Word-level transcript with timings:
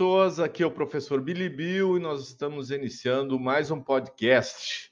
Pessoas, 0.00 0.40
aqui 0.40 0.62
é 0.62 0.66
o 0.66 0.70
professor 0.70 1.20
Billy 1.20 1.50
Bill 1.50 1.98
e 1.98 2.00
nós 2.00 2.28
estamos 2.28 2.70
iniciando 2.70 3.38
mais 3.38 3.70
um 3.70 3.78
podcast, 3.78 4.90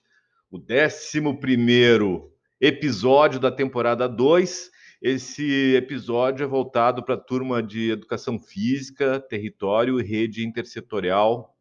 o 0.51 0.59
11 0.59 2.31
episódio 2.61 3.41
da 3.41 3.51
temporada 3.51 4.07
2. 4.07 4.71
Esse 5.01 5.75
episódio 5.75 6.45
é 6.45 6.47
voltado 6.47 7.03
para 7.03 7.15
a 7.15 7.19
turma 7.19 7.63
de 7.63 7.91
Educação 7.91 8.39
Física, 8.39 9.19
Território 9.19 9.99
e 9.99 10.05
Rede 10.05 10.47
Intersetorial 10.47 11.57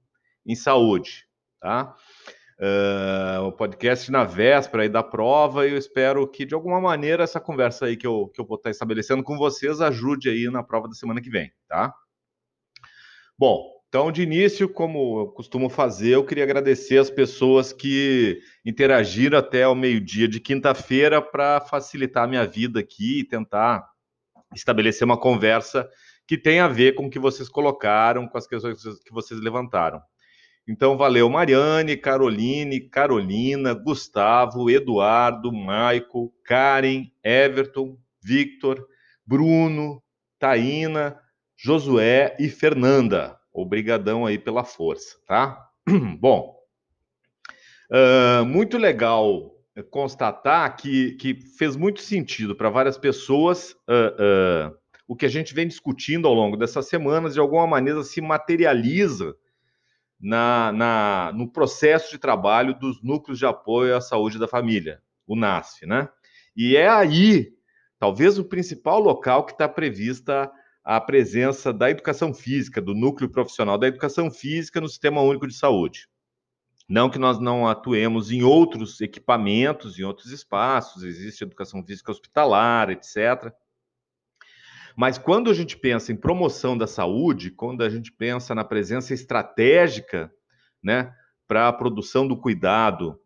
em 0.45 0.53
Saúde, 0.53 1.25
tá? 1.57 1.95
Uh, 2.59 3.43
o 3.43 3.53
podcast 3.53 4.11
na 4.11 4.25
véspera 4.25 4.89
da 4.89 5.03
prova 5.03 5.65
e 5.65 5.71
eu 5.71 5.77
espero 5.77 6.27
que, 6.27 6.43
de 6.43 6.53
alguma 6.53 6.81
maneira, 6.81 7.23
essa 7.23 7.39
conversa 7.39 7.85
aí 7.85 7.95
que 7.95 8.05
eu, 8.05 8.27
que 8.27 8.41
eu 8.41 8.45
vou 8.45 8.57
estar 8.57 8.71
estabelecendo 8.71 9.23
com 9.23 9.37
vocês 9.37 9.79
ajude 9.79 10.29
aí 10.29 10.51
na 10.51 10.63
prova 10.63 10.89
da 10.89 10.95
semana 10.95 11.21
que 11.21 11.29
vem, 11.29 11.49
tá? 11.65 11.93
Bom, 13.39 13.77
então, 13.87 14.11
de 14.11 14.21
início, 14.21 14.67
como 14.67 15.21
eu 15.21 15.27
costumo 15.27 15.69
fazer, 15.69 16.15
eu 16.15 16.25
queria 16.25 16.43
agradecer 16.43 16.97
as 16.97 17.09
pessoas 17.09 17.71
que 17.71 18.41
interagiram 18.65 19.37
até 19.37 19.67
o 19.67 19.75
meio-dia 19.75 20.27
de 20.27 20.39
quinta-feira 20.39 21.21
para 21.21 21.61
facilitar 21.61 22.23
a 22.23 22.27
minha 22.27 22.45
vida 22.45 22.79
aqui 22.79 23.19
e 23.19 23.23
tentar 23.23 23.87
estabelecer 24.53 25.05
uma 25.05 25.17
conversa 25.17 25.87
que 26.27 26.37
tenha 26.37 26.65
a 26.65 26.67
ver 26.67 26.95
com 26.95 27.05
o 27.05 27.09
que 27.09 27.19
vocês 27.19 27.47
colocaram, 27.47 28.27
com 28.27 28.37
as 28.37 28.45
questões 28.45 28.81
que 29.03 29.13
vocês 29.13 29.39
levantaram. 29.39 30.01
Então, 30.67 30.97
valeu 30.97 31.29
Mariane, 31.29 31.95
Caroline, 31.95 32.89
Carolina, 32.89 33.73
Gustavo, 33.73 34.69
Eduardo, 34.69 35.53
Maico, 35.53 36.33
Karen, 36.43 37.09
Everton, 37.23 37.97
Victor, 38.21 38.85
Bruno, 39.25 40.03
Taína, 40.37 41.17
Josué 41.57 42.35
e 42.39 42.47
Fernanda. 42.47 43.37
Obrigadão 43.51 44.25
aí 44.25 44.37
pela 44.37 44.63
força, 44.63 45.17
tá? 45.27 45.67
Bom, 46.19 46.55
uh, 47.91 48.45
muito 48.45 48.77
legal 48.77 49.55
constatar 49.89 50.75
que, 50.75 51.13
que 51.13 51.35
fez 51.57 51.75
muito 51.75 52.01
sentido 52.01 52.55
para 52.55 52.69
várias 52.69 52.97
pessoas 52.97 53.73
uh, 53.87 54.71
uh, 54.71 54.77
o 55.07 55.15
que 55.15 55.25
a 55.25 55.29
gente 55.29 55.53
vem 55.53 55.67
discutindo 55.67 56.27
ao 56.27 56.33
longo 56.33 56.57
dessas 56.57 56.87
semanas, 56.87 57.33
de 57.33 57.39
alguma 57.39 57.65
maneira 57.65 58.03
se 58.03 58.19
materializa 58.19 59.35
na, 60.19 60.71
na, 60.71 61.31
no 61.33 61.49
processo 61.49 62.11
de 62.11 62.17
trabalho 62.17 62.77
dos 62.77 63.01
núcleos 63.01 63.39
de 63.39 63.45
apoio 63.45 63.95
à 63.95 64.01
saúde 64.01 64.37
da 64.37 64.47
família, 64.47 65.01
o 65.25 65.35
NASF, 65.35 65.85
né? 65.85 66.09
E 66.55 66.75
é 66.75 66.89
aí, 66.89 67.53
talvez, 67.97 68.37
o 68.37 68.43
principal 68.43 68.99
local 68.99 69.45
que 69.45 69.53
está 69.53 69.69
prevista 69.69 70.51
a 70.89 71.01
presença 71.01 71.73
da 71.73 71.91
educação 71.91 72.33
física, 72.33 72.81
do 72.81 72.95
núcleo 72.95 73.29
profissional 73.29 73.77
da 73.77 73.87
educação 73.87 74.31
física 74.31 74.79
no 74.79 74.87
Sistema 74.87 75.21
Único 75.21 75.45
de 75.45 75.53
Saúde. 75.53 76.07
Não 76.87 77.09
que 77.09 77.19
nós 77.19 77.41
não 77.41 77.67
atuemos 77.67 78.31
em 78.31 78.41
outros 78.41 79.01
equipamentos, 79.01 79.99
em 79.99 80.03
outros 80.03 80.31
espaços, 80.31 81.03
existe 81.03 81.43
educação 81.43 81.83
física 81.83 82.09
hospitalar, 82.09 82.89
etc. 82.89 83.51
Mas 84.95 85.17
quando 85.17 85.49
a 85.49 85.53
gente 85.53 85.75
pensa 85.75 86.13
em 86.13 86.15
promoção 86.15 86.77
da 86.77 86.87
saúde, 86.87 87.51
quando 87.51 87.83
a 87.83 87.89
gente 87.89 88.09
pensa 88.09 88.55
na 88.55 88.63
presença 88.63 89.13
estratégica, 89.13 90.33
né, 90.81 91.13
para 91.45 91.67
a 91.67 91.73
produção 91.73 92.25
do 92.25 92.39
cuidado 92.39 93.19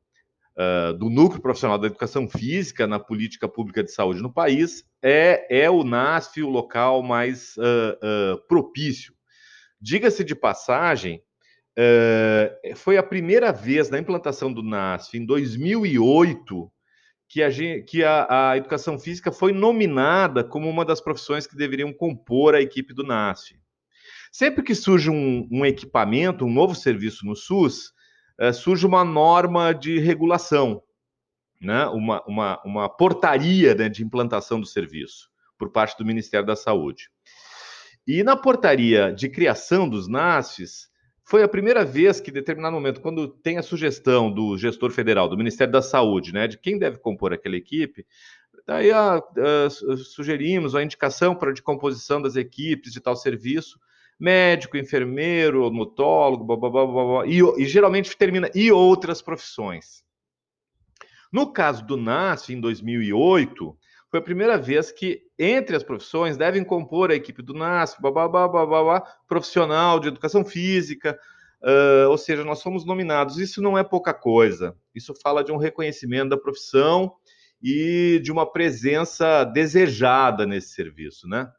uh, 0.57 0.93
do 0.97 1.09
núcleo 1.09 1.41
profissional 1.41 1.77
da 1.77 1.87
educação 1.87 2.27
física 2.27 2.87
na 2.87 2.99
política 2.99 3.47
pública 3.47 3.83
de 3.83 3.91
saúde 3.91 4.21
no 4.21 4.31
país, 4.31 4.83
é, 5.01 5.45
é 5.49 5.69
o 5.69 5.83
NASF 5.83 6.41
o 6.43 6.49
local 6.49 7.01
mais 7.03 7.55
uh, 7.57 8.37
propício. 8.47 9.13
Diga-se 9.79 10.23
de 10.23 10.35
passagem, 10.35 11.23
foi 12.75 12.97
a 12.97 13.03
primeira 13.03 13.51
vez 13.51 13.89
na 13.89 13.97
implantação 13.97 14.53
do 14.53 14.61
NASF, 14.61 15.17
em 15.17 15.25
2008, 15.25 16.71
que, 17.31 17.41
a, 17.41 17.49
que 17.87 18.03
a, 18.03 18.49
a, 18.51 18.57
educação 18.57 18.99
física 18.99 19.31
foi 19.31 19.53
nominada 19.53 20.43
como 20.43 20.69
uma 20.69 20.83
das 20.83 20.99
profissões 20.99 21.47
que 21.47 21.55
deveriam 21.55 21.93
compor 21.93 22.53
a 22.53 22.61
equipe 22.61 22.93
do 22.93 23.03
NASF. 23.03 23.55
Sempre 24.31 24.63
que 24.63 24.75
surge 24.75 25.09
um, 25.09 25.47
um 25.49 25.65
equipamento, 25.65 26.45
um 26.45 26.51
novo 26.51 26.75
serviço 26.75 27.25
no 27.25 27.35
SUS, 27.35 27.93
é, 28.39 28.51
surge 28.51 28.85
uma 28.85 29.03
norma 29.03 29.73
de 29.73 29.99
regulação, 29.99 30.81
né? 31.59 31.85
uma, 31.87 32.23
uma, 32.25 32.61
uma 32.63 32.89
portaria 32.89 33.75
né, 33.75 33.89
de 33.89 34.03
implantação 34.03 34.59
do 34.59 34.65
serviço 34.65 35.29
por 35.57 35.71
parte 35.71 35.97
do 35.97 36.05
Ministério 36.05 36.45
da 36.45 36.55
Saúde. 36.55 37.09
E 38.07 38.23
na 38.23 38.35
portaria 38.35 39.13
de 39.13 39.29
criação 39.29 39.87
dos 39.87 40.07
NASFs, 40.07 40.89
foi 41.23 41.43
a 41.43 41.47
primeira 41.47 41.85
vez 41.85 42.19
que, 42.19 42.29
em 42.29 42.33
determinado 42.33 42.75
momento, 42.75 42.99
quando 42.99 43.27
tem 43.27 43.57
a 43.57 43.63
sugestão 43.63 44.29
do 44.33 44.57
gestor 44.57 44.91
federal, 44.91 45.29
do 45.29 45.37
Ministério 45.37 45.71
da 45.71 45.81
Saúde, 45.81 46.33
né, 46.33 46.47
de 46.47 46.57
quem 46.57 46.77
deve 46.77 46.97
compor 46.97 47.31
aquela 47.31 47.55
equipe, 47.55 48.05
daí 48.65 48.91
a, 48.91 49.15
a, 49.15 49.69
sugerimos 49.69 50.75
a 50.75 50.83
indicação 50.83 51.35
para 51.35 51.53
de 51.53 51.61
composição 51.61 52.21
das 52.21 52.35
equipes 52.35 52.91
de 52.91 52.99
tal 52.99 53.15
serviço, 53.15 53.79
médico, 54.21 54.77
enfermeiro, 54.77 55.63
odontólogo, 55.63 56.43
blá, 56.43 56.55
blá, 56.55 56.69
blá, 56.69 56.85
blá, 56.85 57.25
e, 57.25 57.41
e 57.57 57.65
geralmente 57.65 58.15
termina 58.15 58.51
e 58.53 58.71
outras 58.71 59.19
profissões. 59.19 60.03
No 61.33 61.51
caso 61.51 61.83
do 61.83 61.97
NASF, 61.97 62.53
em 62.53 62.59
2008, 62.59 63.75
foi 64.11 64.19
a 64.19 64.23
primeira 64.23 64.59
vez 64.59 64.91
que, 64.91 65.23
entre 65.39 65.75
as 65.75 65.81
profissões, 65.81 66.37
devem 66.37 66.63
compor 66.63 67.09
a 67.09 67.15
equipe 67.15 67.41
do 67.41 67.53
NASF, 67.53 67.99
babá, 67.99 68.27
babá, 68.27 68.63
babá, 68.63 69.01
profissional 69.27 69.99
de 69.99 70.09
educação 70.09 70.45
física, 70.45 71.17
uh, 71.63 72.09
ou 72.09 72.17
seja, 72.17 72.43
nós 72.43 72.59
somos 72.59 72.85
nominados. 72.85 73.39
Isso 73.39 73.59
não 73.59 73.75
é 73.75 73.83
pouca 73.83 74.13
coisa. 74.13 74.75
Isso 74.93 75.15
fala 75.15 75.43
de 75.43 75.51
um 75.51 75.57
reconhecimento 75.57 76.29
da 76.29 76.37
profissão 76.37 77.15
e 77.63 78.19
de 78.21 78.31
uma 78.31 78.45
presença 78.45 79.45
desejada 79.45 80.45
nesse 80.45 80.75
serviço, 80.75 81.27
né? 81.27 81.49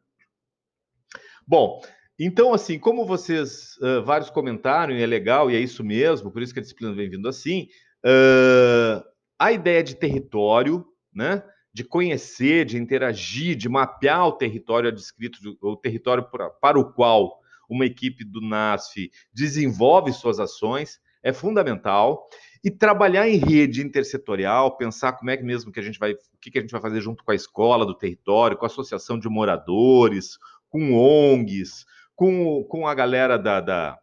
Bom, 1.46 1.80
então, 2.18 2.52
assim, 2.52 2.78
como 2.78 3.06
vocês 3.06 3.76
uh, 3.78 4.02
vários 4.04 4.30
comentaram, 4.30 4.94
e 4.94 5.02
é 5.02 5.06
legal, 5.06 5.50
e 5.50 5.56
é 5.56 5.60
isso 5.60 5.82
mesmo, 5.82 6.30
por 6.30 6.42
isso 6.42 6.52
que 6.52 6.60
a 6.60 6.62
disciplina 6.62 6.94
vem 6.94 7.08
vindo 7.08 7.28
assim, 7.28 7.68
uh, 8.04 9.02
a 9.38 9.52
ideia 9.52 9.82
de 9.82 9.96
território, 9.96 10.86
né? 11.14 11.42
de 11.72 11.84
conhecer, 11.84 12.66
de 12.66 12.76
interagir, 12.76 13.56
de 13.56 13.68
mapear 13.68 14.26
o 14.26 14.32
território 14.32 14.90
adscrito, 14.90 15.38
o 15.60 15.76
território 15.76 16.22
para, 16.30 16.50
para 16.50 16.78
o 16.78 16.92
qual 16.92 17.40
uma 17.68 17.86
equipe 17.86 18.24
do 18.24 18.40
NASF 18.40 19.10
desenvolve 19.32 20.12
suas 20.12 20.38
ações, 20.38 21.00
é 21.22 21.32
fundamental. 21.32 22.28
E 22.62 22.70
trabalhar 22.70 23.28
em 23.28 23.38
rede 23.38 23.82
intersetorial, 23.82 24.76
pensar 24.76 25.14
como 25.14 25.30
é 25.30 25.36
que 25.36 25.42
mesmo 25.42 25.72
que 25.72 25.80
a 25.80 25.82
gente 25.82 25.98
vai, 25.98 26.12
o 26.12 26.16
que, 26.40 26.50
que 26.50 26.58
a 26.58 26.60
gente 26.60 26.70
vai 26.70 26.80
fazer 26.80 27.00
junto 27.00 27.24
com 27.24 27.32
a 27.32 27.34
escola 27.34 27.86
do 27.86 27.96
território, 27.96 28.56
com 28.56 28.64
a 28.64 28.68
associação 28.68 29.18
de 29.18 29.28
moradores, 29.28 30.38
com 30.68 30.92
ONGs, 30.94 31.84
com, 32.22 32.62
com 32.62 32.86
a 32.86 32.94
galera 32.94 33.36
da, 33.36 33.60
da, 33.60 33.98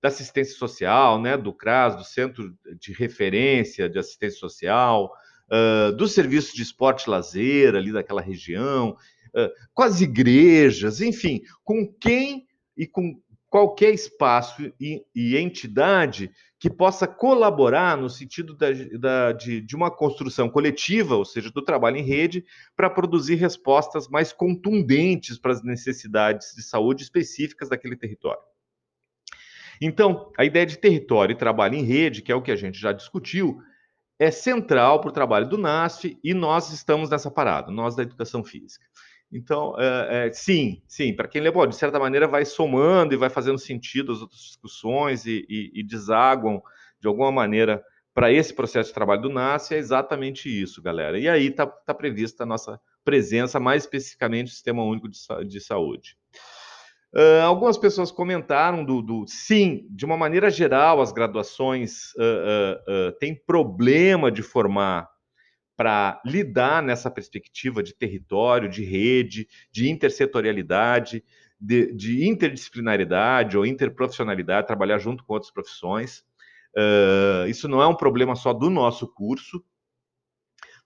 da 0.00 0.08
assistência 0.08 0.56
social, 0.56 1.20
né, 1.20 1.36
do 1.36 1.52
CRAS, 1.52 1.96
do 1.96 2.04
Centro 2.04 2.56
de 2.78 2.92
Referência 2.92 3.88
de 3.88 3.98
Assistência 3.98 4.38
Social, 4.38 5.12
uh, 5.50 5.90
dos 5.90 6.12
serviços 6.12 6.54
de 6.54 6.62
esporte 6.62 7.08
e 7.08 7.10
lazer 7.10 7.74
ali 7.74 7.92
daquela 7.92 8.20
região, 8.20 8.90
uh, 8.90 9.50
com 9.72 9.82
as 9.82 10.00
igrejas, 10.00 11.00
enfim, 11.00 11.42
com 11.64 11.92
quem 12.00 12.46
e 12.76 12.86
com 12.86 13.20
qualquer 13.50 13.92
espaço 13.92 14.72
e, 14.80 15.04
e 15.12 15.36
entidade 15.36 16.30
que 16.64 16.70
possa 16.70 17.06
colaborar 17.06 17.94
no 17.94 18.08
sentido 18.08 18.56
da, 18.56 18.68
da, 18.98 19.32
de, 19.32 19.60
de, 19.60 19.76
uma 19.76 19.90
construção 19.90 20.48
coletiva, 20.48 21.14
ou 21.14 21.22
seja, 21.22 21.50
do 21.50 21.60
trabalho 21.60 21.98
em 21.98 22.02
rede, 22.02 22.42
para 22.74 22.88
produzir 22.88 23.34
respostas 23.34 24.08
mais 24.08 24.32
contundentes 24.32 25.38
para 25.38 25.52
as 25.52 25.62
necessidades 25.62 26.54
de 26.56 26.62
saúde 26.62 27.02
específicas 27.02 27.68
daquele 27.68 27.96
território. 27.96 28.40
Então, 29.78 30.32
a 30.38 30.44
ideia 30.46 30.64
de 30.64 30.78
território 30.78 31.34
e 31.34 31.36
trabalho 31.36 31.74
em 31.74 31.82
rede, 31.82 32.22
que 32.22 32.32
é 32.32 32.34
o 32.34 32.40
que 32.40 32.50
a 32.50 32.56
gente 32.56 32.78
já 32.78 32.92
discutiu, 32.92 33.60
é 34.18 34.30
central 34.30 35.02
para 35.02 35.10
o 35.10 35.12
trabalho 35.12 35.46
do 35.46 35.58
NASF 35.58 36.18
e 36.24 36.32
nós 36.32 36.72
estamos 36.72 37.10
nessa 37.10 37.30
parada, 37.30 37.70
nós 37.70 37.94
da 37.94 38.04
educação 38.04 38.42
física. 38.42 38.86
Então, 39.34 39.74
é, 39.76 40.28
é, 40.28 40.32
sim, 40.32 40.80
sim, 40.86 41.12
para 41.12 41.26
quem 41.26 41.42
lembra, 41.42 41.66
de 41.66 41.74
certa 41.74 41.98
maneira 41.98 42.28
vai 42.28 42.44
somando 42.44 43.12
e 43.12 43.16
vai 43.16 43.28
fazendo 43.28 43.58
sentido 43.58 44.12
as 44.12 44.20
outras 44.20 44.40
discussões 44.40 45.26
e, 45.26 45.44
e, 45.48 45.72
e 45.74 45.82
desaguam 45.82 46.62
de 47.00 47.08
alguma 47.08 47.32
maneira 47.32 47.82
para 48.14 48.30
esse 48.30 48.54
processo 48.54 48.90
de 48.90 48.94
trabalho 48.94 49.22
do 49.22 49.28
NASF, 49.28 49.74
é 49.74 49.78
exatamente 49.78 50.48
isso, 50.48 50.80
galera. 50.80 51.18
E 51.18 51.28
aí 51.28 51.48
está 51.48 51.66
tá 51.66 51.92
prevista 51.92 52.44
a 52.44 52.46
nossa 52.46 52.80
presença, 53.04 53.58
mais 53.58 53.82
especificamente 53.82 54.44
no 54.44 54.52
Sistema 54.52 54.84
Único 54.84 55.08
de, 55.08 55.18
de 55.48 55.60
Saúde. 55.60 56.16
Uh, 57.12 57.42
algumas 57.42 57.76
pessoas 57.76 58.12
comentaram 58.12 58.84
do, 58.84 59.02
do, 59.02 59.24
sim, 59.26 59.86
de 59.90 60.04
uma 60.04 60.16
maneira 60.16 60.48
geral, 60.48 61.00
as 61.00 61.12
graduações 61.12 62.12
uh, 62.14 63.08
uh, 63.08 63.12
têm 63.18 63.34
problema 63.34 64.30
de 64.30 64.42
formar 64.42 65.08
para 65.76 66.20
lidar 66.24 66.82
nessa 66.82 67.10
perspectiva 67.10 67.82
de 67.82 67.94
território, 67.94 68.68
de 68.68 68.84
rede, 68.84 69.48
de 69.72 69.90
intersetorialidade, 69.90 71.24
de, 71.60 71.92
de 71.94 72.28
interdisciplinaridade 72.28 73.56
ou 73.56 73.66
interprofissionalidade, 73.66 74.66
trabalhar 74.66 74.98
junto 74.98 75.24
com 75.24 75.34
outras 75.34 75.52
profissões. 75.52 76.24
Uh, 76.76 77.46
isso 77.48 77.68
não 77.68 77.80
é 77.80 77.86
um 77.86 77.94
problema 77.96 78.36
só 78.36 78.52
do 78.52 78.68
nosso 78.68 79.06
curso. 79.06 79.64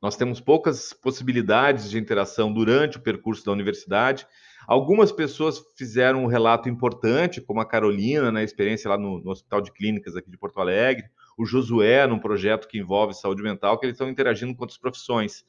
Nós 0.01 0.17
temos 0.17 0.41
poucas 0.41 0.93
possibilidades 0.93 1.91
de 1.91 1.99
interação 1.99 2.53
durante 2.53 2.99
o 2.99 3.03
percurso 3.03 3.45
da 3.45 3.53
universidade. 3.53 4.27
Algumas 4.67 5.11
pessoas 5.11 5.61
fizeram 5.77 6.23
um 6.23 6.29
relato 6.29 6.69
importante, 6.69 7.41
como 7.41 7.61
a 7.61 7.67
Carolina, 7.67 8.31
na 8.31 8.45
experiência 8.45 8.89
lá 8.89 8.97
no, 8.97 9.21
no 9.21 9.31
Hospital 9.31 9.61
de 9.61 9.73
Clínicas 9.73 10.15
aqui 10.15 10.31
de 10.31 10.39
Porto 10.39 10.61
Alegre, 10.61 11.11
o 11.39 11.47
Josué, 11.47 12.05
num 12.07 12.19
projeto 12.19 12.67
que 12.67 12.79
envolve 12.79 13.15
saúde 13.15 13.43
mental, 13.43 13.79
que 13.79 13.87
eles 13.87 13.95
estão 13.95 14.11
interagindo 14.11 14.55
com 14.55 14.65
outras 14.65 14.79
profissões. 14.79 15.45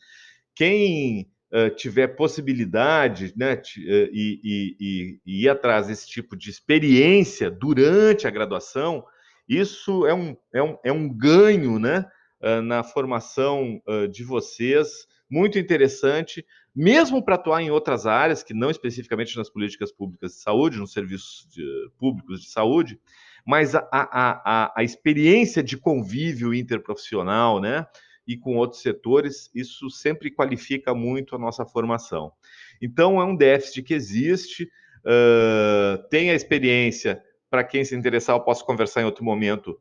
Quem 0.54 1.28
uh, 1.52 1.76
tiver 1.76 2.10
possibilidade 2.10 3.34
né, 3.36 3.56
uh, 3.56 3.60
e, 3.78 4.40
e, 4.44 4.78
e, 4.80 5.20
e, 5.26 5.44
ir 5.46 5.50
atrás 5.50 5.88
desse 5.88 6.08
tipo 6.08 6.38
de 6.38 6.52
experiência 6.52 7.50
durante 7.50 8.28
a 8.28 8.30
graduação, 8.30 9.04
isso 9.48 10.06
é 10.06 10.14
um, 10.14 10.38
é 10.54 10.62
um, 10.62 10.78
é 10.84 10.92
um 10.92 11.10
ganho 11.10 11.80
né, 11.80 12.06
uh, 12.40 12.62
na 12.62 12.84
formação 12.84 13.82
de 14.12 14.24
vocês, 14.24 15.08
muito 15.28 15.58
interessante, 15.58 16.46
mesmo 16.76 17.24
para 17.24 17.36
atuar 17.36 17.62
em 17.64 17.72
outras 17.72 18.06
áreas, 18.06 18.44
que 18.44 18.54
não 18.54 18.70
especificamente 18.70 19.36
nas 19.36 19.50
políticas 19.50 19.92
públicas 19.92 20.34
de 20.34 20.38
saúde, 20.38 20.78
nos 20.78 20.94
serviços 20.94 21.48
de, 21.50 21.64
públicos 21.98 22.42
de 22.42 22.50
saúde, 22.50 23.00
mas 23.46 23.76
a, 23.76 23.88
a, 23.92 24.64
a, 24.64 24.74
a 24.78 24.84
experiência 24.84 25.64
de 25.64 25.78
convívio 25.78 26.54
interprofissional, 26.54 27.60
né? 27.60 27.86
e 28.30 28.38
com 28.38 28.56
outros 28.58 28.84
setores, 28.84 29.50
isso 29.56 29.90
sempre 29.90 30.30
qualifica 30.30 30.94
muito 30.94 31.36
a 31.36 31.40
nossa 31.40 31.66
formação. 31.66 32.32
Então, 32.80 33.20
é 33.20 33.26
um 33.26 33.36
déficit 33.36 33.82
que 33.82 33.94
existe, 33.96 34.70
uh, 35.00 36.08
tem 36.10 36.30
a 36.30 36.36
experiência, 36.36 37.24
para 37.50 37.64
quem 37.64 37.84
se 37.84 37.96
interessar, 37.96 38.36
eu 38.36 38.42
posso 38.42 38.64
conversar 38.64 39.02
em 39.02 39.06
outro 39.06 39.24
momento, 39.24 39.80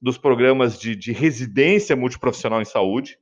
dos 0.00 0.16
programas 0.16 0.78
de, 0.78 0.94
de 0.94 1.10
residência 1.10 1.96
multiprofissional 1.96 2.62
em 2.62 2.64
saúde, 2.64 3.18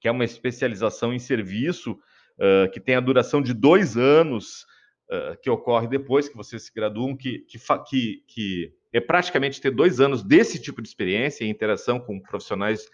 que 0.00 0.06
é 0.06 0.12
uma 0.12 0.24
especialização 0.24 1.12
em 1.12 1.18
serviço 1.18 1.98
uh, 2.38 2.70
que 2.72 2.78
tem 2.78 2.94
a 2.94 3.00
duração 3.00 3.42
de 3.42 3.52
dois 3.52 3.96
anos, 3.96 4.64
uh, 5.10 5.36
que 5.42 5.50
ocorre 5.50 5.88
depois 5.88 6.28
que 6.28 6.36
vocês 6.36 6.62
se 6.62 6.72
graduam, 6.72 7.16
que, 7.16 7.40
que, 7.40 7.58
que, 7.88 8.24
que 8.28 8.72
é 8.92 9.00
praticamente 9.00 9.60
ter 9.60 9.70
dois 9.70 10.00
anos 10.00 10.22
desse 10.22 10.60
tipo 10.60 10.82
de 10.82 10.88
experiência, 10.88 11.44
em 11.44 11.50
interação 11.50 11.98
com 11.98 12.20
profissionais 12.20 12.84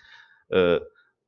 uh, 0.51 0.85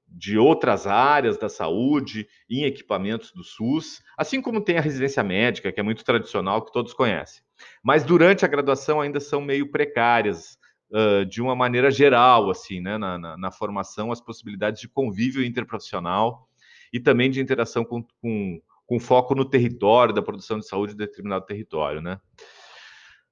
de 0.06 0.36
outras 0.36 0.86
áreas 0.86 1.38
da 1.38 1.48
saúde, 1.48 2.28
em 2.48 2.64
equipamentos 2.64 3.32
do 3.32 3.44
SUS, 3.44 4.02
assim 4.16 4.42
como 4.42 4.60
tem 4.60 4.76
a 4.76 4.80
residência 4.80 5.22
médica, 5.22 5.70
que 5.70 5.80
é 5.80 5.82
muito 5.82 6.04
tradicional, 6.04 6.64
que 6.64 6.72
todos 6.72 6.92
conhecem. 6.92 7.42
Mas 7.82 8.04
durante 8.04 8.44
a 8.44 8.48
graduação 8.48 9.00
ainda 9.00 9.20
são 9.20 9.40
meio 9.40 9.70
precárias, 9.70 10.58
uh, 10.90 11.24
de 11.24 11.40
uma 11.40 11.54
maneira 11.54 11.90
geral, 11.90 12.50
assim, 12.50 12.80
né, 12.80 12.98
na, 12.98 13.18
na, 13.18 13.36
na, 13.36 13.50
formação, 13.50 14.10
as 14.12 14.20
possibilidades 14.20 14.80
de 14.80 14.88
convívio 14.88 15.44
interprofissional 15.44 16.48
e 16.92 16.98
também 16.98 17.30
de 17.30 17.40
interação 17.40 17.84
com, 17.84 18.02
com, 18.20 18.60
com 18.86 18.98
foco 18.98 19.34
no 19.34 19.44
território, 19.44 20.14
da 20.14 20.22
produção 20.22 20.58
de 20.58 20.66
saúde 20.66 20.92
de 20.92 20.98
determinado 20.98 21.44
território, 21.46 22.00
né. 22.00 22.20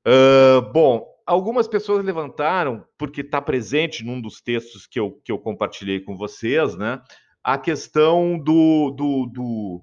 Uh, 0.07 0.63
bom, 0.73 1.07
algumas 1.29 1.69
pessoas 1.69 2.03
levantaram, 2.03 2.85
porque 2.97 3.21
está 3.21 3.41
presente 3.41 4.03
num 4.03 4.19
dos 4.19 4.41
textos 4.41 4.87
que 4.87 4.99
eu, 4.99 5.21
que 5.23 5.31
eu 5.31 5.39
compartilhei 5.39 6.01
com 6.01 6.17
vocês, 6.17 6.75
né? 6.75 7.03
A 7.45 7.59
questão 7.59 8.39
do, 8.39 8.91
do, 8.91 9.27
do, 9.27 9.83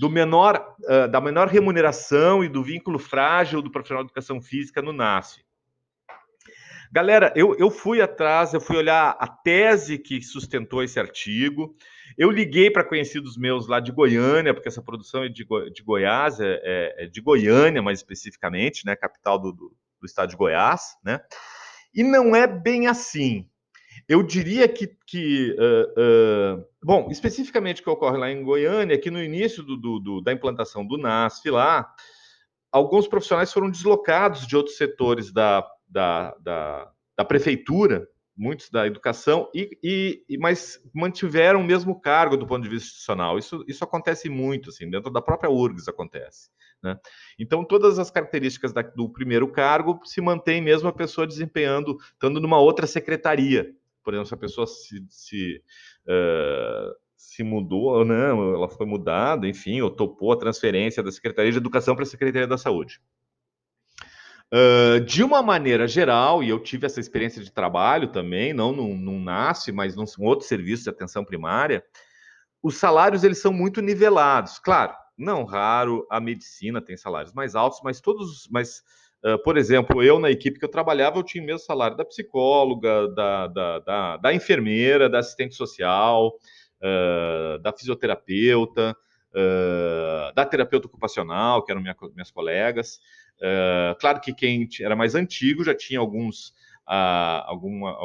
do 0.00 0.10
menor, 0.10 0.74
uh, 0.80 1.08
da 1.08 1.20
menor 1.20 1.46
remuneração 1.46 2.42
e 2.42 2.48
do 2.48 2.62
vínculo 2.62 2.98
frágil 2.98 3.62
do 3.62 3.70
profissional 3.70 4.02
de 4.02 4.08
educação 4.08 4.42
física 4.42 4.82
no 4.82 4.92
NASF. 4.92 5.44
Galera, 6.92 7.32
eu, 7.36 7.54
eu 7.56 7.70
fui 7.70 8.02
atrás, 8.02 8.52
eu 8.52 8.60
fui 8.60 8.76
olhar 8.76 9.16
a 9.20 9.28
tese 9.28 9.96
que 9.96 10.20
sustentou 10.20 10.82
esse 10.82 10.98
artigo. 10.98 11.72
Eu 12.18 12.32
liguei 12.32 12.68
para 12.68 12.82
conhecidos 12.82 13.38
meus 13.38 13.68
lá 13.68 13.78
de 13.78 13.92
Goiânia, 13.92 14.52
porque 14.52 14.68
essa 14.68 14.82
produção 14.82 15.22
é 15.22 15.28
de, 15.28 15.46
de 15.72 15.82
Goiás, 15.84 16.40
é, 16.40 16.60
é, 16.64 17.04
é 17.04 17.06
de 17.06 17.20
Goiânia 17.20 17.80
mais 17.80 18.00
especificamente, 18.00 18.84
né, 18.84 18.96
capital 18.96 19.38
do, 19.38 19.52
do, 19.52 19.72
do 20.00 20.06
estado 20.06 20.30
de 20.30 20.36
Goiás, 20.36 20.96
né? 21.04 21.20
E 21.94 22.02
não 22.02 22.34
é 22.34 22.46
bem 22.46 22.86
assim. 22.86 23.48
Eu 24.08 24.22
diria 24.22 24.66
que, 24.66 24.96
que 25.06 25.56
uh, 25.58 26.58
uh, 26.60 26.64
bom, 26.82 27.08
especificamente 27.10 27.80
o 27.80 27.84
que 27.84 27.90
ocorre 27.90 28.18
lá 28.18 28.30
em 28.30 28.42
Goiânia, 28.42 28.94
é 28.94 28.98
que 28.98 29.10
no 29.10 29.22
início 29.22 29.62
do, 29.62 29.76
do, 29.76 30.00
do, 30.00 30.20
da 30.20 30.32
implantação 30.32 30.86
do 30.86 30.96
NASF 30.96 31.50
lá, 31.50 31.92
alguns 32.72 33.06
profissionais 33.06 33.52
foram 33.52 33.70
deslocados 33.70 34.46
de 34.46 34.56
outros 34.56 34.76
setores 34.76 35.32
da, 35.32 35.64
da, 35.88 36.34
da, 36.40 36.90
da 37.16 37.24
prefeitura, 37.24 38.08
muitos 38.40 38.70
da 38.70 38.86
educação, 38.86 39.50
e, 39.54 39.78
e, 40.26 40.38
mas 40.38 40.82
mantiveram 40.94 41.60
o 41.60 41.64
mesmo 41.64 42.00
cargo 42.00 42.38
do 42.38 42.46
ponto 42.46 42.62
de 42.62 42.70
vista 42.70 42.86
institucional. 42.86 43.38
Isso, 43.38 43.62
isso 43.68 43.84
acontece 43.84 44.30
muito, 44.30 44.70
assim, 44.70 44.88
dentro 44.88 45.12
da 45.12 45.20
própria 45.20 45.50
URGS 45.50 45.86
acontece. 45.88 46.48
Né? 46.82 46.98
Então, 47.38 47.62
todas 47.62 47.98
as 47.98 48.10
características 48.10 48.72
da, 48.72 48.80
do 48.80 49.10
primeiro 49.10 49.46
cargo 49.52 50.00
se 50.04 50.22
mantém 50.22 50.62
mesmo 50.62 50.88
a 50.88 50.92
pessoa 50.92 51.26
desempenhando, 51.26 51.98
estando 52.14 52.40
numa 52.40 52.58
outra 52.58 52.86
secretaria. 52.86 53.70
Por 54.02 54.14
exemplo, 54.14 54.28
se 54.28 54.34
a 54.34 54.38
pessoa 54.38 54.66
se, 54.66 55.04
se, 55.10 55.62
uh, 56.06 56.94
se 57.14 57.42
mudou, 57.42 58.06
né? 58.06 58.30
ela 58.30 58.70
foi 58.70 58.86
mudada, 58.86 59.46
enfim, 59.46 59.82
ou 59.82 59.90
topou 59.90 60.32
a 60.32 60.38
transferência 60.38 61.02
da 61.02 61.12
Secretaria 61.12 61.52
de 61.52 61.58
Educação 61.58 61.94
para 61.94 62.04
a 62.04 62.06
Secretaria 62.06 62.48
da 62.48 62.56
Saúde. 62.56 63.02
De 65.06 65.22
uma 65.22 65.42
maneira 65.42 65.86
geral, 65.86 66.42
e 66.42 66.48
eu 66.48 66.58
tive 66.58 66.84
essa 66.84 66.98
experiência 66.98 67.42
de 67.42 67.52
trabalho 67.52 68.08
também, 68.08 68.52
não 68.52 68.72
num, 68.72 68.96
num 68.96 69.22
NASF, 69.22 69.70
mas 69.70 69.94
num 69.94 70.04
outro 70.18 70.46
serviço 70.46 70.84
de 70.84 70.90
atenção 70.90 71.24
primária, 71.24 71.84
os 72.62 72.76
salários 72.76 73.24
eles 73.24 73.40
são 73.40 73.52
muito 73.52 73.80
nivelados. 73.80 74.58
Claro, 74.58 74.92
não 75.16 75.44
raro, 75.44 76.06
a 76.10 76.20
medicina 76.20 76.80
tem 76.80 76.96
salários 76.96 77.32
mais 77.32 77.54
altos, 77.54 77.80
mas 77.82 78.00
todos, 78.00 78.48
mas, 78.50 78.82
uh, 79.24 79.42
por 79.42 79.56
exemplo, 79.56 80.02
eu 80.02 80.18
na 80.18 80.30
equipe 80.30 80.58
que 80.58 80.64
eu 80.64 80.70
trabalhava, 80.70 81.18
eu 81.18 81.22
tinha 81.22 81.42
o 81.42 81.46
mesmo 81.46 81.60
salário 81.60 81.96
da 81.96 82.04
psicóloga, 82.04 83.08
da, 83.14 83.46
da, 83.46 83.78
da, 83.78 84.16
da 84.16 84.34
enfermeira, 84.34 85.08
da 85.08 85.18
assistente 85.18 85.54
social, 85.54 86.32
uh, 86.82 87.58
da 87.60 87.72
fisioterapeuta, 87.72 88.96
uh, 89.34 90.34
da 90.34 90.44
terapeuta 90.44 90.86
ocupacional, 90.86 91.64
que 91.64 91.72
eram 91.72 91.80
minha, 91.80 91.96
minhas 92.14 92.30
colegas. 92.30 93.00
claro 93.98 94.20
que 94.20 94.34
quem 94.34 94.68
era 94.80 94.94
mais 94.94 95.14
antigo 95.14 95.64
já 95.64 95.74
tinha 95.74 95.98
alguns, 96.00 96.54
alguma, 96.86 97.96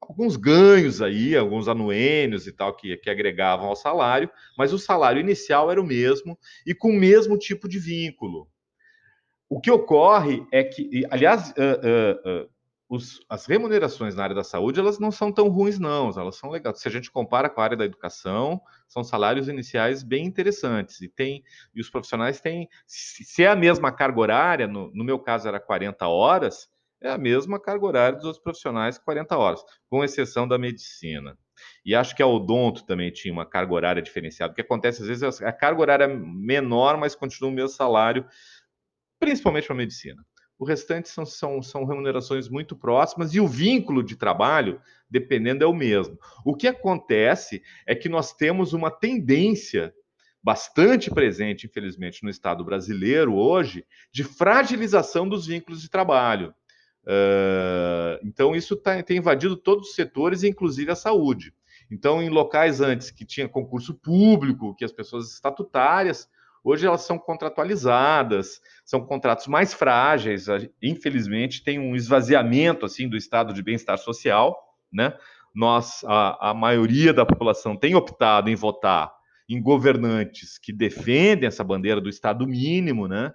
alguns 0.00 0.36
ganhos 0.36 1.02
aí, 1.02 1.36
alguns 1.36 1.68
anuênios 1.68 2.46
e 2.46 2.52
tal 2.52 2.74
que, 2.74 2.96
que 2.96 3.10
agregavam 3.10 3.66
ao 3.66 3.76
salário, 3.76 4.30
mas 4.56 4.72
o 4.72 4.78
salário 4.78 5.20
inicial 5.20 5.70
era 5.70 5.80
o 5.80 5.86
mesmo 5.86 6.38
e 6.66 6.74
com 6.74 6.90
o 6.90 6.98
mesmo 6.98 7.36
tipo 7.36 7.68
de 7.68 7.78
vínculo. 7.78 8.48
O 9.48 9.60
que 9.60 9.70
ocorre 9.70 10.44
é 10.52 10.64
que, 10.64 11.04
aliás, 11.10 11.50
uh, 11.50 11.52
uh, 11.52 12.42
uh, 12.44 12.50
os, 12.88 13.20
as 13.28 13.46
remunerações 13.46 14.14
na 14.14 14.22
área 14.22 14.34
da 14.34 14.44
saúde 14.44 14.78
elas 14.78 14.98
não 14.98 15.10
são 15.10 15.32
tão 15.32 15.48
ruins, 15.48 15.78
não, 15.78 16.10
elas 16.10 16.36
são 16.36 16.50
legais. 16.50 16.80
Se 16.80 16.88
a 16.88 16.90
gente 16.90 17.10
compara 17.10 17.50
com 17.50 17.60
a 17.60 17.64
área 17.64 17.76
da 17.76 17.84
educação, 17.84 18.60
são 18.86 19.02
salários 19.02 19.48
iniciais 19.48 20.02
bem 20.02 20.24
interessantes. 20.24 21.00
E 21.00 21.08
tem 21.08 21.42
e 21.74 21.80
os 21.80 21.90
profissionais 21.90 22.40
têm, 22.40 22.68
se, 22.86 23.42
é 23.42 23.48
a 23.48 23.56
mesma 23.56 23.90
carga 23.90 24.20
horária, 24.20 24.66
no, 24.68 24.90
no 24.94 25.04
meu 25.04 25.18
caso 25.18 25.48
era 25.48 25.58
40 25.58 26.06
horas, 26.06 26.68
é 27.00 27.10
a 27.10 27.18
mesma 27.18 27.60
carga 27.60 27.84
horária 27.84 28.16
dos 28.16 28.24
outros 28.24 28.42
profissionais, 28.42 28.98
40 28.98 29.36
horas, 29.36 29.64
com 29.90 30.04
exceção 30.04 30.46
da 30.46 30.56
medicina. 30.56 31.36
E 31.84 31.94
acho 31.94 32.14
que 32.14 32.22
a 32.22 32.26
Odonto 32.26 32.84
também 32.84 33.10
tinha 33.10 33.32
uma 33.32 33.46
carga 33.46 33.74
horária 33.74 34.02
diferenciada. 34.02 34.52
O 34.52 34.54
que 34.54 34.60
acontece, 34.60 35.02
às 35.02 35.08
vezes, 35.08 35.42
a 35.42 35.52
carga 35.52 35.80
horária 35.80 36.04
é 36.04 36.08
menor, 36.08 36.96
mas 36.96 37.14
continua 37.14 37.50
o 37.50 37.52
mesmo 37.52 37.70
salário, 37.70 38.26
principalmente 39.18 39.66
para 39.66 39.74
a 39.74 39.78
medicina. 39.78 40.24
O 40.58 40.64
restante 40.64 41.08
são, 41.08 41.26
são, 41.26 41.62
são 41.62 41.84
remunerações 41.84 42.48
muito 42.48 42.74
próximas 42.74 43.34
e 43.34 43.40
o 43.40 43.46
vínculo 43.46 44.02
de 44.02 44.16
trabalho, 44.16 44.80
dependendo, 45.10 45.62
é 45.62 45.66
o 45.66 45.74
mesmo. 45.74 46.18
O 46.44 46.54
que 46.54 46.66
acontece 46.66 47.62
é 47.86 47.94
que 47.94 48.08
nós 48.08 48.32
temos 48.32 48.72
uma 48.72 48.90
tendência 48.90 49.94
bastante 50.42 51.10
presente, 51.10 51.66
infelizmente, 51.66 52.22
no 52.22 52.30
Estado 52.30 52.64
brasileiro 52.64 53.34
hoje, 53.34 53.84
de 54.12 54.22
fragilização 54.22 55.28
dos 55.28 55.46
vínculos 55.46 55.82
de 55.82 55.90
trabalho. 55.90 56.54
Uh, 57.02 58.18
então, 58.24 58.54
isso 58.54 58.76
tá, 58.76 59.02
tem 59.02 59.18
invadido 59.18 59.56
todos 59.56 59.88
os 59.88 59.94
setores, 59.94 60.42
inclusive 60.42 60.90
a 60.90 60.96
saúde. 60.96 61.52
Então, 61.90 62.22
em 62.22 62.28
locais 62.28 62.80
antes 62.80 63.10
que 63.10 63.24
tinha 63.24 63.48
concurso 63.48 63.94
público, 63.94 64.74
que 64.74 64.84
as 64.84 64.92
pessoas 64.92 65.32
estatutárias, 65.32 66.28
hoje 66.66 66.84
elas 66.84 67.02
são 67.02 67.16
contratualizadas, 67.16 68.60
são 68.84 69.00
contratos 69.06 69.46
mais 69.46 69.72
frágeis. 69.72 70.46
Infelizmente, 70.82 71.62
tem 71.62 71.78
um 71.78 71.94
esvaziamento 71.94 72.84
assim 72.84 73.08
do 73.08 73.16
estado 73.16 73.54
de 73.54 73.62
bem-estar 73.62 73.96
social, 73.98 74.56
né? 74.92 75.16
Nós, 75.54 76.04
a, 76.04 76.50
a 76.50 76.54
maioria 76.54 77.14
da 77.14 77.24
população 77.24 77.76
tem 77.76 77.94
optado 77.94 78.50
em 78.50 78.56
votar 78.56 79.14
em 79.48 79.62
governantes 79.62 80.58
que 80.58 80.72
defendem 80.72 81.46
essa 81.46 81.62
bandeira 81.62 82.00
do 82.00 82.08
Estado 82.10 82.46
mínimo, 82.46 83.06
né? 83.06 83.32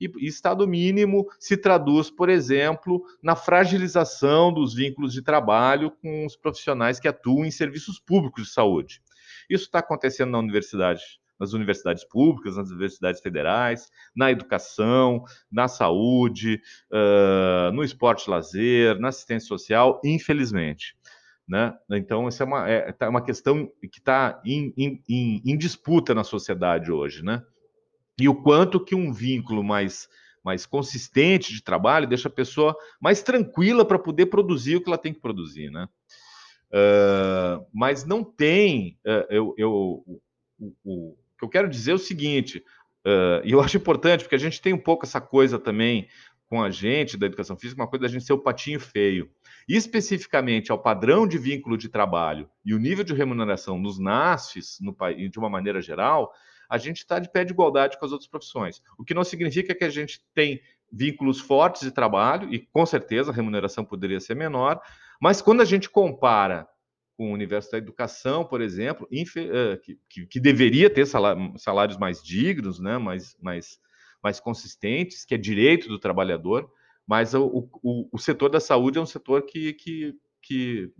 e, 0.00 0.10
e 0.18 0.26
Estado 0.26 0.68
mínimo 0.68 1.26
se 1.40 1.56
traduz, 1.56 2.10
por 2.10 2.28
exemplo, 2.28 3.02
na 3.22 3.34
fragilização 3.34 4.52
dos 4.52 4.74
vínculos 4.74 5.12
de 5.12 5.22
trabalho 5.22 5.90
com 5.90 6.26
os 6.26 6.36
profissionais 6.36 7.00
que 7.00 7.08
atuam 7.08 7.46
em 7.46 7.50
serviços 7.50 7.98
públicos 7.98 8.44
de 8.44 8.50
saúde. 8.50 9.00
Isso 9.48 9.64
está 9.64 9.78
acontecendo 9.78 10.30
na 10.30 10.38
universidade 10.38 11.02
nas 11.38 11.52
universidades 11.52 12.04
públicas, 12.04 12.56
nas 12.56 12.70
universidades 12.70 13.20
federais, 13.20 13.90
na 14.14 14.30
educação, 14.30 15.24
na 15.50 15.68
saúde, 15.68 16.60
uh, 16.90 17.72
no 17.72 17.82
esporte 17.82 18.28
lazer, 18.30 18.98
na 18.98 19.08
assistência 19.08 19.48
social, 19.48 20.00
infelizmente. 20.04 20.96
Né? 21.46 21.74
Então, 21.90 22.26
isso 22.26 22.42
é 22.42 22.46
uma, 22.46 22.68
é, 22.68 22.92
tá 22.92 23.08
uma 23.08 23.22
questão 23.22 23.70
que 23.92 23.98
está 23.98 24.40
em, 24.44 24.72
em, 25.08 25.58
disputa 25.58 26.14
na 26.14 26.24
sociedade 26.24 26.90
hoje. 26.90 27.22
Né? 27.22 27.42
E 28.18 28.28
o 28.28 28.34
quanto 28.34 28.82
que 28.82 28.94
um 28.94 29.12
vínculo 29.12 29.62
mais, 29.62 30.08
mais 30.42 30.64
consistente 30.64 31.52
de 31.52 31.62
trabalho 31.62 32.08
deixa 32.08 32.28
a 32.28 32.32
pessoa 32.32 32.74
mais 33.00 33.22
tranquila 33.22 33.84
para 33.84 33.98
poder 33.98 34.26
produzir 34.26 34.76
o 34.76 34.80
que 34.80 34.88
ela 34.88 34.98
tem 34.98 35.12
que 35.12 35.20
produzir. 35.20 35.70
Né? 35.70 35.86
Uh, 36.70 37.66
mas 37.72 38.06
não 38.06 38.24
tem, 38.24 38.98
uh, 39.04 39.26
eu, 39.28 39.54
eu, 39.58 40.02
o, 40.58 40.72
o, 40.82 41.16
eu 41.44 41.48
quero 41.48 41.68
dizer 41.68 41.92
o 41.92 41.98
seguinte, 41.98 42.64
uh, 43.06 43.44
e 43.44 43.52
eu 43.52 43.60
acho 43.62 43.76
importante, 43.76 44.24
porque 44.24 44.34
a 44.34 44.38
gente 44.38 44.60
tem 44.60 44.72
um 44.72 44.78
pouco 44.78 45.04
essa 45.04 45.20
coisa 45.20 45.58
também 45.58 46.08
com 46.46 46.62
a 46.62 46.70
gente 46.70 47.16
da 47.16 47.26
educação 47.26 47.56
física, 47.56 47.80
uma 47.80 47.88
coisa 47.88 48.02
da 48.02 48.08
gente 48.08 48.24
ser 48.24 48.32
o 48.32 48.38
patinho 48.38 48.78
feio. 48.78 49.30
E 49.68 49.76
especificamente 49.76 50.70
ao 50.70 50.78
padrão 50.78 51.26
de 51.26 51.38
vínculo 51.38 51.76
de 51.76 51.88
trabalho 51.88 52.48
e 52.64 52.74
o 52.74 52.78
nível 52.78 53.02
de 53.02 53.14
remuneração 53.14 53.78
nos 53.78 53.98
NASFs, 53.98 54.78
no, 54.80 54.94
de 55.28 55.38
uma 55.38 55.48
maneira 55.48 55.80
geral, 55.80 56.32
a 56.68 56.78
gente 56.78 56.98
está 56.98 57.18
de 57.18 57.30
pé 57.30 57.44
de 57.44 57.52
igualdade 57.52 57.98
com 57.98 58.04
as 58.04 58.12
outras 58.12 58.28
profissões. 58.28 58.82
O 58.98 59.04
que 59.04 59.14
não 59.14 59.24
significa 59.24 59.74
que 59.74 59.84
a 59.84 59.90
gente 59.90 60.22
tem 60.34 60.60
vínculos 60.92 61.40
fortes 61.40 61.82
de 61.82 61.90
trabalho, 61.90 62.52
e 62.52 62.58
com 62.58 62.86
certeza 62.86 63.30
a 63.30 63.34
remuneração 63.34 63.84
poderia 63.84 64.20
ser 64.20 64.36
menor, 64.36 64.80
mas 65.20 65.42
quando 65.42 65.60
a 65.60 65.64
gente 65.64 65.90
compara 65.90 66.68
com 67.16 67.30
o 67.30 67.32
universo 67.32 67.70
da 67.70 67.78
educação, 67.78 68.44
por 68.44 68.60
exemplo, 68.60 69.08
eh, 69.10 69.76
que, 69.76 69.98
que, 70.08 70.26
que, 70.26 70.40
deveria 70.40 70.90
ter 70.90 71.06
salários 71.06 71.96
mais 71.96 72.22
dignos, 72.22 72.80
né, 72.80 72.98
mais, 72.98 73.36
mais, 73.40 73.78
mais 74.22 74.40
consistentes, 74.40 75.24
que 75.24 75.34
é 75.34 75.38
direito 75.38 75.88
do 75.88 75.98
trabalhador, 75.98 76.68
mas 77.06 77.34
o, 77.34 77.68
o, 77.82 78.08
o 78.10 78.18
setor 78.18 78.48
da 78.48 78.60
saúde 78.60 78.98
é 78.98 79.00
um 79.00 79.06
setor 79.06 79.42
que, 79.42 79.74
que, 79.74 80.14
que 80.42 80.92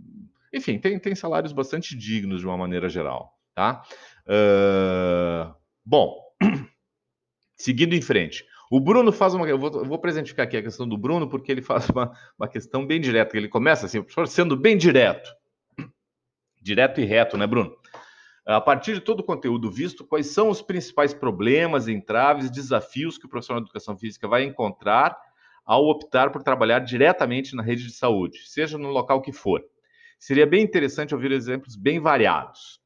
enfim, 0.53 0.79
tem, 0.79 0.99
tem 0.99 1.15
salários 1.15 1.53
bastante 1.53 1.97
dignos 1.97 2.41
de 2.41 2.47
uma 2.47 2.57
maneira 2.57 2.89
geral. 2.89 3.37
Tá? 3.55 3.83
Uh, 4.27 5.55
bom, 5.85 6.17
seguindo 7.57 7.95
em 7.95 8.03
frente. 8.03 8.45
O 8.71 8.81
Bruno 8.81 9.13
faz 9.13 9.35
uma. 9.35 9.47
Eu 9.47 9.59
vou, 9.59 9.71
eu 9.73 9.85
vou 9.85 9.99
presentificar 9.99 10.47
aqui 10.47 10.57
a 10.57 10.63
questão 10.63 10.89
do 10.89 10.99
Bruno, 10.99 11.29
porque 11.29 11.53
ele 11.53 11.63
faz 11.63 11.89
uma, 11.91 12.13
uma 12.37 12.49
questão 12.49 12.85
bem 12.85 13.01
direta. 13.01 13.37
Ele 13.37 13.49
começa 13.49 13.87
assim, 13.87 14.05
sendo 14.27 14.57
bem 14.57 14.77
direto 14.77 15.31
direto 16.65 17.01
e 17.01 17.05
reto, 17.05 17.37
né, 17.37 17.47
Bruno? 17.47 17.77
A 18.47 18.61
partir 18.61 18.95
de 18.95 19.01
todo 19.01 19.21
o 19.21 19.25
conteúdo 19.25 19.71
visto, 19.71 20.05
quais 20.05 20.29
são 20.29 20.49
os 20.49 20.61
principais 20.61 21.15
problemas, 21.15 21.89
entraves, 21.89 22.51
desafios 22.51 23.17
que 23.17 23.27
o 23.27 23.29
profissional 23.29 23.61
de 23.61 23.67
educação 23.67 23.97
física 23.97 24.27
vai 24.27 24.43
encontrar 24.45 25.17
ao 25.65 25.85
optar 25.87 26.31
por 26.31 26.43
trabalhar 26.43 26.81
diretamente 26.81 27.55
na 27.55 27.63
rede 27.63 27.85
de 27.85 27.93
saúde, 27.93 28.41
seja 28.47 28.77
no 28.77 28.89
local 28.89 29.23
que 29.23 29.33
for? 29.33 29.63
Seria 30.19 30.47
bem 30.47 30.63
interessante 30.63 31.15
ouvir 31.15 31.33
exemplos 31.33 31.77
bem 31.77 32.01
variados. 32.01 32.81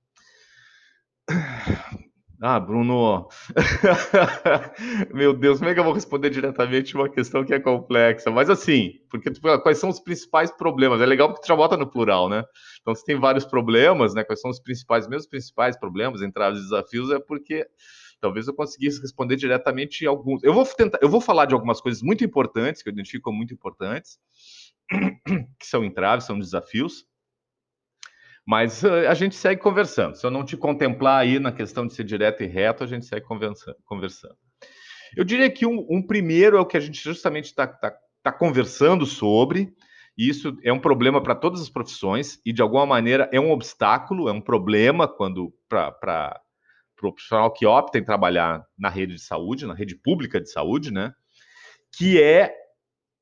Ah, 2.40 2.60
Bruno. 2.60 3.28
Meu 5.12 5.34
Deus, 5.34 5.58
como 5.58 5.70
é 5.70 5.74
que 5.74 5.80
eu 5.80 5.84
vou 5.84 5.92
responder 5.92 6.30
diretamente 6.30 6.94
uma 6.94 7.08
questão 7.08 7.44
que 7.44 7.52
é 7.52 7.58
complexa? 7.58 8.30
Mas 8.30 8.48
assim, 8.48 9.00
porque 9.10 9.30
quais 9.62 9.78
são 9.78 9.90
os 9.90 9.98
principais 9.98 10.48
problemas? 10.52 11.00
É 11.00 11.06
legal 11.06 11.28
porque 11.28 11.42
tu 11.42 11.48
já 11.48 11.56
bota 11.56 11.76
no 11.76 11.90
plural, 11.90 12.28
né? 12.28 12.44
Então, 12.80 12.94
se 12.94 13.04
tem 13.04 13.18
vários 13.18 13.44
problemas, 13.44 14.14
né? 14.14 14.22
Quais 14.22 14.40
são 14.40 14.52
os 14.52 14.60
principais, 14.60 15.08
meus 15.08 15.26
principais 15.26 15.76
problemas, 15.76 16.22
entraves 16.22 16.60
e 16.60 16.62
desafios, 16.62 17.10
é 17.10 17.18
porque 17.18 17.66
talvez 18.20 18.46
eu 18.46 18.54
conseguisse 18.54 19.00
responder 19.02 19.34
diretamente 19.34 20.06
alguns. 20.06 20.40
Eu 20.44 20.54
vou 20.54 20.64
tentar, 20.64 21.00
eu 21.02 21.08
vou 21.08 21.20
falar 21.20 21.46
de 21.46 21.54
algumas 21.54 21.80
coisas 21.80 22.02
muito 22.02 22.22
importantes, 22.24 22.82
que 22.84 22.88
eu 22.88 22.92
identifico 22.92 23.24
como 23.24 23.38
muito 23.38 23.52
importantes, 23.52 24.16
que 25.58 25.66
são 25.66 25.84
entraves, 25.84 26.24
são 26.24 26.38
desafios. 26.38 27.04
Mas 28.48 28.82
uh, 28.82 29.06
a 29.06 29.12
gente 29.12 29.34
segue 29.34 29.60
conversando. 29.60 30.16
Se 30.16 30.24
eu 30.24 30.30
não 30.30 30.42
te 30.42 30.56
contemplar 30.56 31.20
aí 31.20 31.38
na 31.38 31.52
questão 31.52 31.86
de 31.86 31.92
ser 31.92 32.02
direto 32.02 32.42
e 32.42 32.46
reto, 32.46 32.82
a 32.82 32.86
gente 32.86 33.04
segue 33.04 33.26
conversando. 33.84 34.36
Eu 35.14 35.22
diria 35.22 35.50
que 35.50 35.66
um, 35.66 35.86
um 35.90 36.00
primeiro 36.00 36.56
é 36.56 36.60
o 36.60 36.64
que 36.64 36.78
a 36.78 36.80
gente 36.80 36.98
justamente 36.98 37.44
está 37.44 37.66
tá, 37.66 37.94
tá 38.22 38.32
conversando 38.32 39.04
sobre, 39.04 39.70
e 40.16 40.30
isso 40.30 40.56
é 40.64 40.72
um 40.72 40.80
problema 40.80 41.22
para 41.22 41.34
todas 41.34 41.60
as 41.60 41.68
profissões, 41.68 42.40
e 42.42 42.50
de 42.50 42.62
alguma 42.62 42.86
maneira 42.86 43.28
é 43.34 43.38
um 43.38 43.50
obstáculo, 43.50 44.30
é 44.30 44.32
um 44.32 44.40
problema 44.40 45.06
quando 45.06 45.52
para 45.68 46.40
o 46.96 46.96
profissional 46.96 47.52
que 47.52 47.66
opta 47.66 47.98
em 47.98 48.04
trabalhar 48.04 48.64
na 48.78 48.88
rede 48.88 49.16
de 49.16 49.20
saúde, 49.20 49.66
na 49.66 49.74
rede 49.74 49.94
pública 49.94 50.40
de 50.40 50.50
saúde, 50.50 50.90
né? 50.90 51.12
Que 51.94 52.22
é 52.22 52.54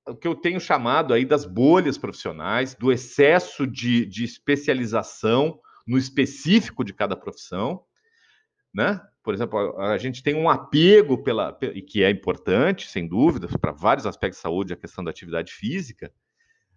o 0.06 0.14
que 0.14 0.28
eu 0.28 0.34
tenho 0.34 0.60
chamado 0.60 1.12
aí 1.12 1.24
das 1.24 1.44
bolhas 1.44 1.98
profissionais, 1.98 2.74
do 2.74 2.92
excesso 2.92 3.66
de, 3.66 4.06
de 4.06 4.24
especialização 4.24 5.58
no 5.86 5.98
específico 5.98 6.84
de 6.84 6.92
cada 6.92 7.16
profissão, 7.16 7.82
né? 8.72 9.00
Por 9.22 9.34
exemplo, 9.34 9.58
a, 9.78 9.92
a 9.92 9.98
gente 9.98 10.22
tem 10.22 10.34
um 10.34 10.48
apego 10.48 11.22
pela, 11.22 11.58
e 11.74 11.82
que 11.82 12.04
é 12.04 12.10
importante, 12.10 12.88
sem 12.88 13.08
dúvida, 13.08 13.48
para 13.58 13.72
vários 13.72 14.06
aspectos 14.06 14.38
de 14.38 14.42
saúde, 14.42 14.72
a 14.72 14.76
questão 14.76 15.02
da 15.02 15.10
atividade 15.10 15.52
física, 15.52 16.12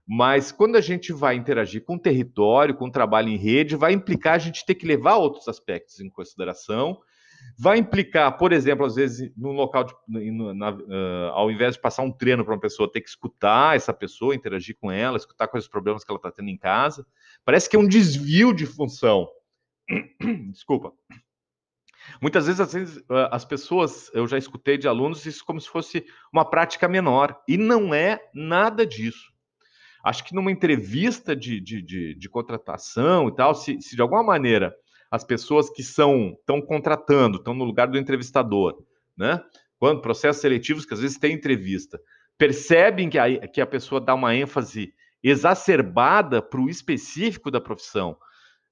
mas 0.07 0.51
quando 0.51 0.75
a 0.75 0.81
gente 0.81 1.13
vai 1.13 1.35
interagir 1.35 1.83
com 1.83 1.95
o 1.95 1.99
território, 1.99 2.73
com 2.73 2.87
o 2.87 2.91
trabalho 2.91 3.29
em 3.29 3.37
rede, 3.37 3.75
vai 3.75 3.93
implicar 3.93 4.33
a 4.33 4.39
gente 4.39 4.65
ter 4.65 4.73
que 4.73 4.87
levar 4.87 5.17
outros 5.17 5.47
aspectos 5.47 5.99
em 5.99 6.09
consideração 6.09 6.99
vai 7.57 7.77
implicar, 7.77 8.37
por 8.37 8.53
exemplo, 8.53 8.85
às 8.85 8.95
vezes, 8.95 9.31
num 9.35 9.51
local, 9.51 9.83
de, 9.83 9.93
na, 10.31 10.71
uh, 10.71 11.31
ao 11.33 11.51
invés 11.51 11.75
de 11.75 11.81
passar 11.81 12.03
um 12.03 12.11
treino 12.11 12.45
para 12.45 12.53
uma 12.53 12.59
pessoa, 12.59 12.91
ter 12.91 13.01
que 13.01 13.09
escutar 13.09 13.75
essa 13.75 13.93
pessoa, 13.93 14.33
interagir 14.33 14.77
com 14.79 14.89
ela, 14.89 15.17
escutar 15.17 15.47
quais 15.47 15.65
os 15.65 15.69
problemas 15.69 16.03
que 16.03 16.11
ela 16.11 16.17
está 16.17 16.31
tendo 16.31 16.49
em 16.49 16.57
casa. 16.57 17.05
Parece 17.43 17.69
que 17.69 17.75
é 17.75 17.79
um 17.79 17.87
desvio 17.87 18.53
de 18.53 18.65
função. 18.65 19.27
Desculpa. 20.51 20.93
Muitas 22.21 22.45
vezes, 22.45 22.61
às 22.61 22.73
vezes, 22.73 23.03
as 23.29 23.45
pessoas, 23.45 24.09
eu 24.13 24.25
já 24.25 24.37
escutei 24.37 24.77
de 24.77 24.87
alunos 24.87 25.25
isso 25.25 25.45
como 25.45 25.59
se 25.59 25.69
fosse 25.69 26.05
uma 26.31 26.49
prática 26.49 26.87
menor, 26.87 27.37
e 27.47 27.57
não 27.57 27.93
é 27.93 28.19
nada 28.33 28.85
disso. 28.85 29.31
Acho 30.03 30.23
que 30.23 30.33
numa 30.33 30.51
entrevista 30.51 31.35
de, 31.35 31.59
de, 31.59 31.81
de, 31.81 32.15
de 32.15 32.29
contratação 32.29 33.27
e 33.27 33.35
tal, 33.35 33.53
se, 33.53 33.81
se 33.81 33.95
de 33.95 34.01
alguma 34.01 34.23
maneira 34.23 34.73
as 35.11 35.23
pessoas 35.23 35.69
que 35.69 35.83
são 35.83 36.35
estão 36.39 36.61
contratando, 36.61 37.37
estão 37.37 37.53
no 37.53 37.63
lugar 37.63 37.87
do 37.87 37.97
entrevistador, 37.97 38.83
né? 39.17 39.43
Quando 39.77 40.01
processos 40.01 40.41
seletivos 40.41 40.85
que 40.85 40.93
às 40.93 40.99
vezes 40.99 41.17
tem 41.17 41.33
entrevista, 41.33 41.99
percebem 42.37 43.09
que 43.09 43.17
a, 43.17 43.47
que 43.47 43.61
a 43.61 43.65
pessoa 43.65 43.99
dá 43.99 44.13
uma 44.13 44.35
ênfase 44.35 44.93
exacerbada 45.23 46.41
para 46.41 46.61
o 46.61 46.69
específico 46.69 47.51
da 47.51 47.59
profissão. 47.59 48.17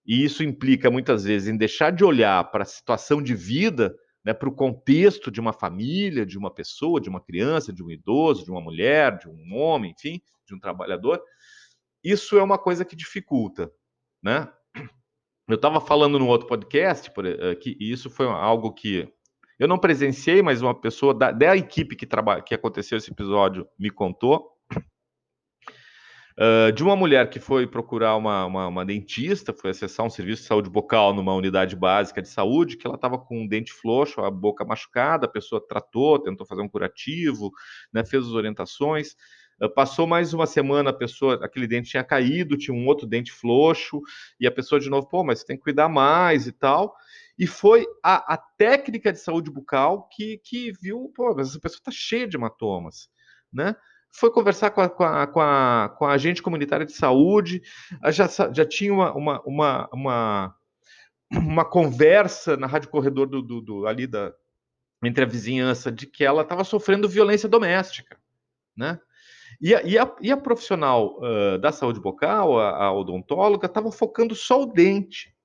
E 0.06 0.24
isso 0.24 0.44
implica 0.44 0.90
muitas 0.90 1.26
vezes 1.26 1.50
em 1.50 1.58
deixar 1.58 1.92
de 1.92 2.04
olhar 2.04 2.50
para 2.50 2.64
a 2.64 2.66
situação 2.66 3.22
de 3.22 3.36
vida, 3.36 3.94
né, 4.24 4.34
para 4.34 4.48
o 4.48 4.56
contexto 4.56 5.30
de 5.30 5.40
uma 5.40 5.52
família, 5.52 6.26
de 6.26 6.38
uma 6.38 6.54
pessoa, 6.54 7.02
de 7.02 7.10
uma 7.10 7.20
criança, 7.20 7.74
de 7.74 7.84
um 7.84 7.92
idoso, 7.92 8.46
de 8.46 8.52
uma 8.52 8.62
mulher, 8.62 9.18
de 9.18 9.28
um 9.28 9.56
homem, 9.56 9.94
enfim, 9.98 10.22
de 10.46 10.56
um 10.56 10.60
trabalhador. 10.60 11.22
Isso 12.04 12.38
é 12.38 12.44
uma 12.44 12.58
coisa 12.58 12.86
que 12.86 12.96
dificulta, 12.96 13.72
né? 14.24 14.50
Eu 15.48 15.56
estava 15.56 15.80
falando 15.80 16.20
no 16.20 16.28
outro 16.28 16.46
podcast 16.46 17.10
uh, 17.10 17.56
que 17.58 17.78
isso 17.80 18.10
foi 18.10 18.28
algo 18.28 18.74
que 18.74 19.08
eu 19.58 19.68
não 19.68 19.78
presenciei, 19.78 20.42
mas 20.42 20.62
uma 20.62 20.76
pessoa 20.76 21.14
da, 21.14 21.32
da 21.32 21.56
equipe 21.56 21.96
que, 21.96 22.06
trabalha, 22.06 22.42
que 22.42 22.54
aconteceu 22.54 22.98
esse 22.98 23.12
episódio 23.12 23.66
me 23.80 23.90
contou. 23.90 24.52
Uh, 26.40 26.72
de 26.72 26.84
uma 26.84 26.96
mulher 26.96 27.30
que 27.30 27.40
foi 27.40 27.66
procurar 27.66 28.16
uma, 28.18 28.46
uma, 28.46 28.68
uma, 28.68 28.86
dentista, 28.86 29.52
foi 29.54 29.72
acessar 29.72 30.06
um 30.06 30.10
serviço 30.10 30.44
de 30.44 30.48
saúde 30.50 30.70
bucal 30.70 31.12
numa 31.12 31.34
unidade 31.34 31.76
básica 31.76 32.22
de 32.22 32.28
saúde, 32.28 32.78
que 32.78 32.86
ela 32.86 32.96
estava 32.96 33.18
com 33.18 33.42
um 33.42 33.48
dente 33.48 33.72
frouxo, 33.74 34.22
a 34.22 34.30
boca 34.30 34.64
machucada, 34.64 35.26
a 35.26 35.30
pessoa 35.30 35.66
tratou, 35.66 36.20
tentou 36.20 36.46
fazer 36.46 36.62
um 36.62 36.70
curativo, 36.70 37.52
né, 37.92 38.06
fez 38.06 38.26
as 38.26 38.34
orientações. 38.34 39.16
Passou 39.74 40.06
mais 40.06 40.34
uma 40.34 40.46
semana, 40.46 40.92
a 40.92 40.94
pessoa, 40.94 41.44
aquele 41.44 41.68
dente 41.68 41.90
tinha 41.90 42.04
caído, 42.04 42.58
tinha 42.58 42.76
um 42.76 42.86
outro 42.86 43.08
dente 43.08 43.32
frouxo, 43.32 44.02
e 44.40 44.46
a 44.46 44.52
pessoa 44.52 44.80
de 44.80 44.90
novo, 44.90 45.08
pô, 45.08 45.24
mas 45.24 45.44
tem 45.44 45.58
que 45.58 45.64
cuidar 45.64 45.90
mais 45.90 46.46
e 46.46 46.52
tal. 46.52 46.96
E 47.40 47.48
foi 47.48 47.86
a, 48.04 48.34
a 48.34 48.38
técnica 48.38 49.12
de 49.12 49.20
saúde 49.20 49.50
bucal 49.50 50.08
que, 50.10 50.40
que 50.44 50.72
viu, 50.72 51.12
pô, 51.16 51.34
mas 51.36 51.50
essa 51.50 51.60
pessoa 51.60 51.80
está 51.80 51.92
cheia 51.92 52.28
de 52.28 52.38
hematomas, 52.38 53.10
né? 53.52 53.76
Foi 54.12 54.32
conversar 54.32 54.72
com 54.72 54.82
a, 54.82 54.90
com 54.90 55.04
a, 55.04 55.28
com 55.28 55.42
a, 55.42 55.96
com 55.98 56.06
a 56.06 56.14
agente 56.14 56.42
comunitária 56.42 56.86
de 56.86 56.94
saúde, 56.94 57.62
já, 58.12 58.28
já 58.54 58.66
tinha 58.66 58.94
uma, 58.94 59.14
uma, 59.14 59.42
uma, 59.42 59.90
uma, 59.92 60.56
uma 61.32 61.66
conversa 61.66 62.56
na 62.58 62.68
rádio 62.68 62.90
corredor 62.90 63.28
do, 63.28 63.42
do, 63.42 63.62
do 63.62 63.88
ali 63.88 64.08
da, 64.08 64.34
entre 65.04 65.24
a 65.24 65.28
vizinhança 65.28 65.92
de 65.92 66.08
que 66.08 66.24
ela 66.24 66.42
estava 66.42 66.64
sofrendo 66.64 67.10
violência 67.10 67.50
doméstica, 67.50 68.18
né? 68.76 69.00
E 69.60 69.74
a, 69.74 69.82
e 69.84 69.98
a, 69.98 70.16
e 70.22 70.32
a 70.32 70.38
profissional 70.38 71.20
uh, 71.20 71.58
da 71.58 71.72
saúde 71.72 72.00
bucal, 72.00 72.60
a, 72.60 72.86
a 72.86 72.94
odontóloga, 72.94 73.66
estava 73.66 73.92
focando 73.92 74.36
só 74.36 74.62
o 74.62 74.66
dente. 74.66 75.36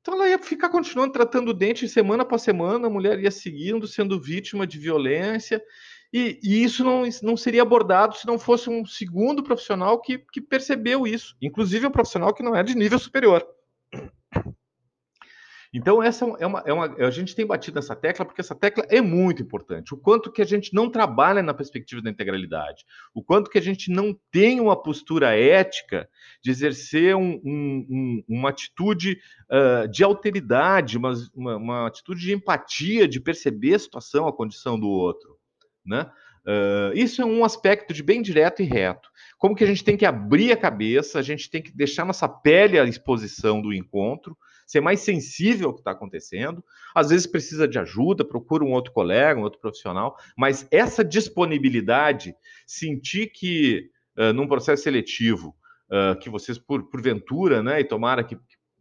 Então 0.00 0.14
ela 0.14 0.28
ia 0.28 0.38
ficar 0.38 0.68
continuando 0.68 1.12
tratando 1.12 1.50
o 1.50 1.54
dente 1.54 1.88
semana 1.88 2.24
após 2.24 2.42
semana, 2.42 2.88
a 2.88 2.90
mulher 2.90 3.18
ia 3.20 3.30
seguindo, 3.30 3.86
sendo 3.86 4.20
vítima 4.20 4.66
de 4.66 4.78
violência, 4.78 5.62
e, 6.12 6.38
e, 6.42 6.62
isso 6.62 6.84
não, 6.84 7.04
não 7.22 7.36
seria 7.38 7.62
abordado 7.62 8.16
se 8.16 8.26
não 8.26 8.38
fosse 8.38 8.68
um 8.68 8.84
segundo 8.84 9.42
profissional 9.42 9.98
que, 9.98 10.18
que 10.18 10.42
percebeu 10.42 11.06
isso, 11.06 11.34
inclusive 11.40 11.86
um 11.86 11.90
profissional 11.90 12.34
que 12.34 12.42
não 12.42 12.54
é 12.54 12.62
de 12.62 12.74
nível 12.74 12.98
superior. 12.98 13.46
Então, 15.74 16.02
essa 16.02 16.26
é 16.38 16.46
uma, 16.46 16.62
é 16.66 16.72
uma, 16.72 16.84
A 16.98 17.10
gente 17.10 17.34
tem 17.34 17.46
batido 17.46 17.76
nessa 17.76 17.96
tecla 17.96 18.26
porque 18.26 18.42
essa 18.42 18.54
tecla 18.54 18.84
é 18.90 19.00
muito 19.00 19.42
importante. 19.42 19.94
O 19.94 19.96
quanto 19.96 20.30
que 20.30 20.42
a 20.42 20.44
gente 20.44 20.74
não 20.74 20.90
trabalha 20.90 21.42
na 21.42 21.54
perspectiva 21.54 22.02
da 22.02 22.10
integralidade, 22.10 22.84
o 23.14 23.22
quanto 23.22 23.50
que 23.50 23.56
a 23.56 23.62
gente 23.62 23.90
não 23.90 24.14
tem 24.30 24.60
uma 24.60 24.80
postura 24.80 25.34
ética 25.34 26.06
de 26.42 26.50
exercer 26.50 27.16
um, 27.16 27.40
um, 27.42 27.86
um, 27.88 28.24
uma 28.28 28.50
atitude 28.50 29.18
uh, 29.50 29.88
de 29.88 30.04
alteridade, 30.04 30.98
uma, 30.98 31.14
uma, 31.34 31.56
uma, 31.56 31.86
atitude 31.86 32.20
de 32.20 32.34
empatia, 32.34 33.08
de 33.08 33.18
perceber 33.18 33.74
a 33.74 33.78
situação, 33.78 34.28
a 34.28 34.36
condição 34.36 34.78
do 34.78 34.88
outro. 34.88 35.38
Né? 35.86 36.02
Uh, 36.46 36.92
isso 36.94 37.22
é 37.22 37.24
um 37.24 37.46
aspecto 37.46 37.94
de 37.94 38.02
bem 38.02 38.20
direto 38.20 38.60
e 38.60 38.66
reto. 38.66 39.08
Como 39.38 39.54
que 39.54 39.64
a 39.64 39.66
gente 39.66 39.82
tem 39.82 39.96
que 39.96 40.04
abrir 40.04 40.52
a 40.52 40.56
cabeça, 40.56 41.18
a 41.18 41.22
gente 41.22 41.48
tem 41.48 41.62
que 41.62 41.74
deixar 41.74 42.04
nossa 42.04 42.28
pele 42.28 42.78
à 42.78 42.84
exposição 42.84 43.62
do 43.62 43.72
encontro, 43.72 44.36
ser 44.72 44.80
mais 44.80 45.00
sensível 45.00 45.68
ao 45.68 45.74
que 45.74 45.80
está 45.80 45.90
acontecendo. 45.90 46.64
Às 46.94 47.10
vezes 47.10 47.26
precisa 47.26 47.68
de 47.68 47.78
ajuda, 47.78 48.24
procura 48.24 48.64
um 48.64 48.72
outro 48.72 48.90
colega, 48.90 49.38
um 49.38 49.42
outro 49.42 49.60
profissional, 49.60 50.16
mas 50.36 50.66
essa 50.70 51.04
disponibilidade, 51.04 52.34
sentir 52.66 53.26
que 53.26 53.90
uh, 54.16 54.32
num 54.32 54.48
processo 54.48 54.82
seletivo, 54.82 55.54
uh, 55.90 56.18
que 56.18 56.30
vocês, 56.30 56.56
por, 56.56 56.88
porventura, 56.88 57.62
né, 57.62 57.80
e 57.80 57.84
tomara 57.84 58.24
que, 58.24 58.34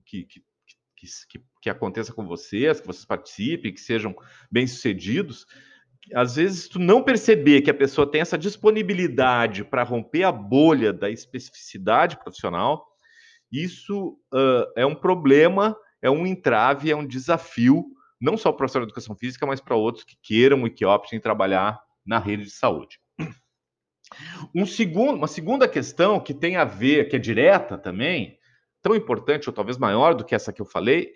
que, 0.05 0.23
que, 0.23 0.41
que, 0.95 1.43
que 1.61 1.69
aconteça 1.69 2.13
com 2.13 2.25
vocês, 2.25 2.79
que 2.79 2.87
vocês 2.87 3.03
participem, 3.03 3.73
que 3.73 3.81
sejam 3.81 4.15
bem-sucedidos, 4.49 5.45
às 6.15 6.37
vezes 6.37 6.69
tu 6.69 6.79
não 6.79 7.03
perceber 7.03 7.61
que 7.61 7.69
a 7.69 7.73
pessoa 7.73 8.09
tem 8.09 8.21
essa 8.21 8.37
disponibilidade 8.37 9.65
para 9.65 9.83
romper 9.83 10.23
a 10.23 10.31
bolha 10.31 10.93
da 10.93 11.09
especificidade 11.09 12.17
profissional, 12.17 12.90
isso 13.51 14.17
uh, 14.33 14.71
é 14.75 14.85
um 14.85 14.95
problema, 14.95 15.75
é 16.01 16.09
um 16.09 16.25
entrave, 16.25 16.89
é 16.89 16.95
um 16.95 17.05
desafio, 17.05 17.85
não 18.19 18.37
só 18.37 18.49
para 18.49 18.55
o 18.55 18.57
professor 18.57 18.79
de 18.79 18.85
educação 18.85 19.15
física, 19.15 19.45
mas 19.45 19.59
para 19.59 19.75
outros 19.75 20.03
que 20.03 20.15
queiram 20.21 20.65
e 20.65 20.69
que 20.69 20.85
optem 20.85 21.19
trabalhar 21.19 21.79
na 22.05 22.19
rede 22.19 22.43
de 22.43 22.51
saúde. 22.51 22.99
Um 24.53 24.65
segundo, 24.65 25.15
uma 25.15 25.27
segunda 25.27 25.67
questão 25.67 26.19
que 26.19 26.33
tem 26.33 26.57
a 26.57 26.65
ver, 26.65 27.07
que 27.07 27.15
é 27.15 27.19
direta 27.19 27.77
também, 27.77 28.37
tão 28.81 28.95
importante 28.95 29.49
ou 29.49 29.53
talvez 29.53 29.77
maior 29.77 30.13
do 30.13 30.25
que 30.25 30.35
essa 30.35 30.51
que 30.51 30.61
eu 30.61 30.65
falei, 30.65 31.13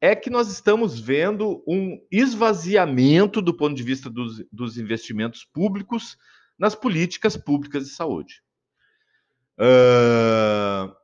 é 0.00 0.14
que 0.14 0.28
nós 0.28 0.50
estamos 0.50 1.00
vendo 1.00 1.62
um 1.66 1.98
esvaziamento 2.10 3.40
do 3.40 3.54
ponto 3.54 3.74
de 3.74 3.82
vista 3.82 4.10
dos, 4.10 4.44
dos 4.52 4.76
investimentos 4.76 5.44
públicos 5.44 6.16
nas 6.58 6.74
políticas 6.74 7.36
públicas 7.36 7.84
de 7.84 7.90
saúde. 7.90 8.42
Uh, 9.58 10.94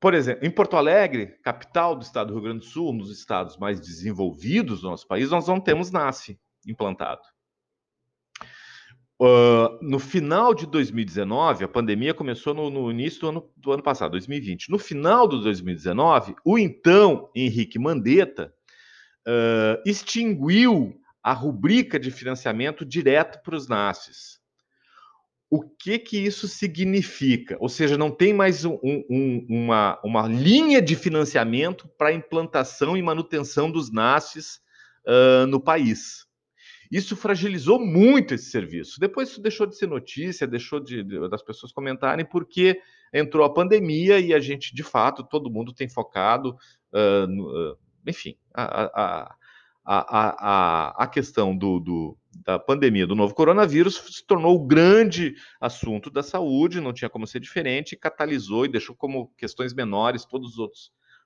por 0.00 0.14
exemplo, 0.14 0.46
em 0.46 0.50
Porto 0.50 0.76
Alegre, 0.76 1.38
capital 1.42 1.94
do 1.96 2.02
estado 2.02 2.28
do 2.28 2.34
Rio 2.34 2.42
Grande 2.42 2.60
do 2.60 2.64
Sul, 2.64 2.92
um 2.92 2.98
dos 2.98 3.10
estados 3.10 3.56
mais 3.56 3.80
desenvolvidos 3.80 4.82
do 4.82 4.90
nosso 4.90 5.06
país, 5.06 5.30
nós 5.30 5.46
não 5.46 5.60
temos 5.60 5.90
NASCE 5.90 6.38
implantado. 6.66 7.22
Uh, 9.18 9.78
no 9.80 9.98
final 9.98 10.52
de 10.52 10.66
2019, 10.66 11.64
a 11.64 11.68
pandemia 11.68 12.12
começou 12.12 12.52
no, 12.52 12.68
no 12.68 12.90
início 12.90 13.20
do 13.20 13.28
ano, 13.28 13.50
do 13.56 13.72
ano, 13.72 13.82
passado, 13.82 14.10
2020. 14.10 14.70
No 14.70 14.78
final 14.78 15.26
de 15.26 15.42
2019, 15.42 16.36
o 16.44 16.58
então 16.58 17.30
Henrique 17.34 17.78
Mandetta 17.78 18.52
uh, 19.26 19.80
extinguiu 19.86 21.00
a 21.22 21.32
rubrica 21.32 21.98
de 21.98 22.10
financiamento 22.10 22.84
direto 22.84 23.42
para 23.42 23.56
os 23.56 23.66
NASCs 23.66 24.38
o 25.48 25.62
que 25.62 25.98
que 25.98 26.18
isso 26.18 26.48
significa? 26.48 27.56
Ou 27.60 27.68
seja, 27.68 27.96
não 27.96 28.10
tem 28.10 28.34
mais 28.34 28.64
um, 28.64 28.78
um, 28.82 29.46
uma, 29.48 30.00
uma 30.04 30.26
linha 30.26 30.82
de 30.82 30.96
financiamento 30.96 31.88
para 31.96 32.12
implantação 32.12 32.96
e 32.96 33.02
manutenção 33.02 33.70
dos 33.70 33.92
NASFs 33.92 34.60
uh, 35.06 35.46
no 35.46 35.60
país. 35.60 36.26
Isso 36.90 37.16
fragilizou 37.16 37.84
muito 37.84 38.34
esse 38.34 38.50
serviço. 38.50 38.98
Depois 39.00 39.28
isso 39.28 39.40
deixou 39.40 39.66
de 39.66 39.76
ser 39.76 39.86
notícia, 39.86 40.46
deixou 40.46 40.80
de, 40.80 41.02
de, 41.02 41.28
das 41.28 41.42
pessoas 41.42 41.72
comentarem, 41.72 42.24
porque 42.24 42.80
entrou 43.12 43.44
a 43.44 43.52
pandemia 43.52 44.18
e 44.18 44.34
a 44.34 44.40
gente, 44.40 44.74
de 44.74 44.82
fato, 44.82 45.24
todo 45.24 45.50
mundo 45.50 45.72
tem 45.72 45.88
focado, 45.88 46.56
uh, 46.92 47.26
no, 47.28 47.72
uh, 47.72 47.78
enfim, 48.06 48.36
a, 48.52 48.64
a, 48.64 49.34
a, 49.84 50.94
a, 50.96 51.04
a 51.04 51.06
questão 51.06 51.56
do, 51.56 51.78
do 51.78 52.18
da 52.44 52.58
pandemia 52.58 53.06
do 53.06 53.14
novo 53.14 53.34
coronavírus 53.34 53.96
se 54.10 54.26
tornou 54.26 54.56
o 54.56 54.66
grande 54.66 55.34
assunto 55.60 56.10
da 56.10 56.22
saúde, 56.22 56.80
não 56.80 56.92
tinha 56.92 57.08
como 57.08 57.26
ser 57.26 57.40
diferente, 57.40 57.96
catalisou 57.96 58.64
e 58.64 58.68
deixou 58.68 58.94
como 58.94 59.32
questões 59.36 59.72
menores 59.72 60.24
todas 60.24 60.52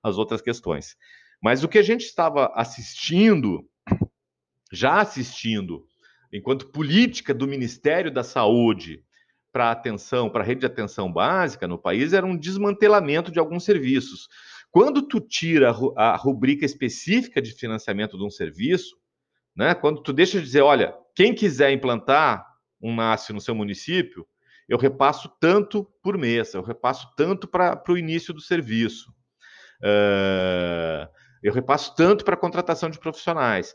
as 0.03 0.19
outras 0.19 0.41
questões. 0.41 0.97
Mas 1.43 1.65
o 1.65 1.69
que 1.69 1.79
a 1.79 1.83
gente 1.83 2.03
estava 2.03 2.53
assistindo, 2.55 3.67
já 4.73 5.01
assistindo, 5.01 5.87
enquanto 6.33 6.71
política 6.71 7.33
do 7.33 7.47
Ministério 7.47 8.11
da 8.11 8.23
Saúde 8.23 9.03
para 9.53 9.71
atenção, 9.71 10.31
para 10.31 10.45
rede 10.45 10.61
de 10.61 10.67
atenção 10.67 11.13
básica 11.13 11.67
no 11.67 11.79
país, 11.79 12.13
era 12.13 12.25
um 12.25 12.37
desmantelamento 12.37 13.33
de 13.33 13.39
alguns 13.39 13.65
serviços. 13.65 14.29
Quando 14.71 15.03
tu 15.03 15.19
tira 15.21 15.75
a 15.97 16.15
rubrica 16.15 16.65
específica 16.65 17.43
de 17.43 17.53
financiamento 17.53 18.17
de 18.17 18.25
um 18.25 18.31
serviço, 18.31 19.01
né? 19.57 19.75
Quando 19.75 20.03
tu 20.03 20.13
deixa 20.13 20.39
de 20.39 20.45
dizer, 20.45 20.63
olha, 20.63 20.95
quem 21.15 21.35
quiser 21.35 21.73
implantar 21.73 22.47
um 22.81 22.95
NASF 22.95 23.33
no 23.33 23.41
seu 23.41 23.55
município, 23.55 24.27
eu 24.69 24.79
repasso 24.79 25.29
tanto 25.41 25.85
por 26.03 26.17
mês, 26.17 26.55
eu 26.55 26.63
repasso 26.63 27.11
tanto 27.17 27.49
para 27.49 27.83
o 27.89 27.99
início 27.99 28.33
do 28.33 28.41
serviço, 28.41 29.11
uh, 29.83 31.09
eu 31.43 31.53
repasso 31.53 31.95
tanto 31.95 32.25
para 32.25 32.35
a 32.35 32.39
contratação 32.39 32.89
de 32.89 32.99
profissionais, 32.99 33.75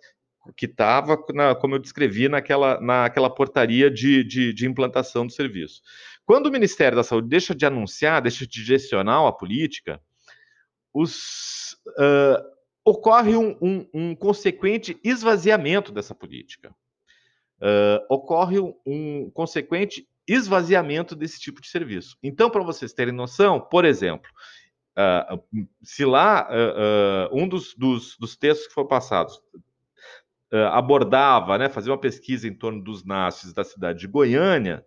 que 0.55 0.67
estava, 0.67 1.17
como 1.55 1.75
eu 1.75 1.79
descrevi, 1.79 2.29
naquela, 2.29 2.79
naquela 2.79 3.29
portaria 3.29 3.89
de, 3.89 4.23
de, 4.23 4.53
de, 4.53 4.67
implantação 4.67 5.25
do 5.25 5.33
serviço. 5.33 5.81
Quando 6.23 6.47
o 6.47 6.51
Ministério 6.51 6.95
da 6.95 7.03
Saúde 7.03 7.27
deixa 7.27 7.55
de 7.55 7.65
anunciar, 7.65 8.21
deixa 8.21 8.45
de 8.45 8.63
gestionar 8.63 9.25
a 9.25 9.31
política, 9.31 9.99
os, 10.93 11.73
uh, 11.97 12.41
ocorre 12.85 13.35
um, 13.35 13.57
um, 13.61 13.89
um 13.93 14.15
consequente 14.15 14.97
esvaziamento 15.03 15.91
dessa 15.91 16.13
política. 16.13 16.73
Uh, 17.65 18.05
ocorre 18.09 18.59
um, 18.59 18.75
um, 18.85 19.31
consequente 19.31 20.07
esvaziamento 20.27 21.15
desse 21.15 21.39
tipo 21.39 21.59
de 21.59 21.67
serviço. 21.67 22.15
Então, 22.21 22.47
para 22.47 22.61
vocês 22.61 22.93
terem 22.93 23.13
noção, 23.13 23.59
por 23.59 23.85
exemplo, 23.85 24.29
uh, 24.95 25.65
se 25.81 26.05
lá 26.05 26.47
uh, 26.47 27.35
um 27.35 27.47
dos, 27.47 27.73
dos, 27.73 28.15
dos, 28.17 28.35
textos 28.35 28.67
que 28.67 28.73
foram 28.73 28.87
passados 28.87 29.41
abordava, 30.71 31.57
né, 31.57 31.67
fazia 31.67 31.91
uma 31.91 31.99
pesquisa 31.99 32.47
em 32.47 32.53
torno 32.53 32.81
dos 32.81 33.03
nasces 33.03 33.51
da 33.51 33.63
cidade 33.63 33.99
de 33.99 34.07
Goiânia, 34.07 34.85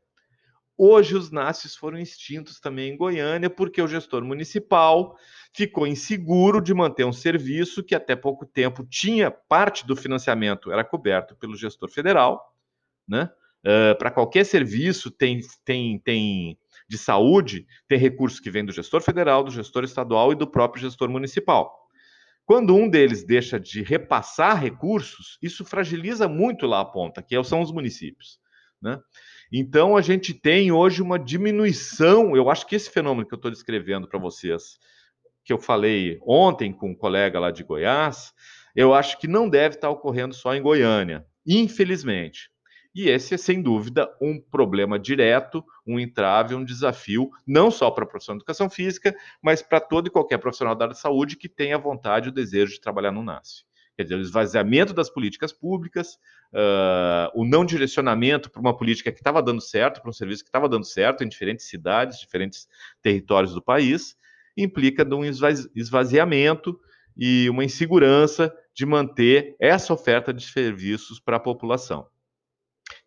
Hoje 0.80 1.16
os 1.16 1.32
NASFs 1.32 1.74
foram 1.74 1.98
extintos 1.98 2.60
também 2.60 2.92
em 2.92 2.96
Goiânia, 2.96 3.50
porque 3.50 3.82
o 3.82 3.88
gestor 3.88 4.24
municipal 4.24 5.18
ficou 5.52 5.88
inseguro 5.88 6.60
de 6.60 6.72
manter 6.72 7.04
um 7.04 7.12
serviço 7.12 7.82
que 7.82 7.96
até 7.96 8.14
pouco 8.14 8.46
tempo 8.46 8.86
tinha 8.86 9.28
parte 9.28 9.84
do 9.84 9.96
financiamento 9.96 10.70
era 10.70 10.84
coberto 10.84 11.34
pelo 11.34 11.56
gestor 11.56 11.90
federal, 11.90 12.54
né? 13.08 13.30
Uh, 13.64 13.96
Para 13.98 14.10
qualquer 14.10 14.44
serviço 14.44 15.10
tem, 15.10 15.40
tem, 15.64 15.98
tem 15.98 16.58
de 16.88 16.96
saúde, 16.96 17.66
tem 17.88 17.98
recursos 17.98 18.40
que 18.40 18.50
vêm 18.50 18.64
do 18.64 18.72
gestor 18.72 19.00
federal, 19.00 19.42
do 19.42 19.50
gestor 19.50 19.84
estadual 19.84 20.32
e 20.32 20.36
do 20.36 20.46
próprio 20.46 20.80
gestor 20.80 21.08
municipal. 21.08 21.88
Quando 22.46 22.74
um 22.74 22.88
deles 22.88 23.24
deixa 23.24 23.60
de 23.60 23.82
repassar 23.82 24.58
recursos, 24.58 25.38
isso 25.42 25.66
fragiliza 25.66 26.26
muito 26.26 26.66
lá 26.66 26.80
a 26.80 26.84
ponta, 26.84 27.22
que 27.22 27.42
são 27.44 27.60
os 27.60 27.70
municípios. 27.70 28.38
Né? 28.80 28.98
Então 29.52 29.96
a 29.96 30.00
gente 30.00 30.32
tem 30.32 30.72
hoje 30.72 31.02
uma 31.02 31.18
diminuição. 31.18 32.34
Eu 32.34 32.48
acho 32.48 32.66
que 32.66 32.74
esse 32.74 32.90
fenômeno 32.90 33.28
que 33.28 33.34
eu 33.34 33.36
estou 33.36 33.50
descrevendo 33.50 34.08
para 34.08 34.18
vocês, 34.18 34.78
que 35.44 35.52
eu 35.52 35.58
falei 35.58 36.18
ontem 36.22 36.72
com 36.72 36.90
um 36.90 36.96
colega 36.96 37.38
lá 37.38 37.50
de 37.50 37.62
Goiás, 37.64 38.32
eu 38.74 38.94
acho 38.94 39.18
que 39.18 39.26
não 39.26 39.46
deve 39.46 39.74
estar 39.74 39.90
ocorrendo 39.90 40.34
só 40.34 40.54
em 40.54 40.62
Goiânia, 40.62 41.26
infelizmente. 41.46 42.50
E 42.94 43.08
esse 43.08 43.34
é, 43.34 43.38
sem 43.38 43.62
dúvida, 43.62 44.08
um 44.20 44.40
problema 44.40 44.98
direto, 44.98 45.64
um 45.86 46.00
entrave, 46.00 46.54
um 46.54 46.64
desafio, 46.64 47.30
não 47.46 47.70
só 47.70 47.90
para 47.90 48.04
a 48.04 48.06
profissão 48.06 48.34
de 48.34 48.38
educação 48.38 48.68
física, 48.68 49.14
mas 49.42 49.62
para 49.62 49.80
todo 49.80 50.08
e 50.08 50.10
qualquer 50.10 50.38
profissional 50.38 50.74
da 50.74 50.86
área 50.86 50.94
de 50.94 51.00
saúde 51.00 51.36
que 51.36 51.48
tenha 51.48 51.78
vontade 51.78 52.28
e 52.28 52.30
o 52.30 52.34
desejo 52.34 52.72
de 52.72 52.80
trabalhar 52.80 53.12
no 53.12 53.22
NASF. 53.22 53.64
Quer 53.96 54.04
dizer, 54.04 54.14
o 54.14 54.20
esvaziamento 54.20 54.94
das 54.94 55.10
políticas 55.10 55.52
públicas, 55.52 56.14
uh, 56.54 57.30
o 57.34 57.44
não 57.44 57.64
direcionamento 57.64 58.48
para 58.48 58.60
uma 58.60 58.76
política 58.76 59.10
que 59.10 59.18
estava 59.18 59.42
dando 59.42 59.60
certo, 59.60 60.00
para 60.00 60.08
um 60.08 60.12
serviço 60.12 60.44
que 60.44 60.48
estava 60.48 60.68
dando 60.68 60.84
certo 60.84 61.24
em 61.24 61.28
diferentes 61.28 61.68
cidades, 61.68 62.20
diferentes 62.20 62.68
territórios 63.02 63.52
do 63.52 63.60
país, 63.60 64.16
implica 64.56 65.04
de 65.04 65.14
um 65.14 65.24
esvaziamento 65.24 66.78
e 67.16 67.50
uma 67.50 67.64
insegurança 67.64 68.54
de 68.72 68.86
manter 68.86 69.56
essa 69.58 69.92
oferta 69.92 70.32
de 70.32 70.44
serviços 70.44 71.18
para 71.18 71.36
a 71.36 71.40
população. 71.40 72.06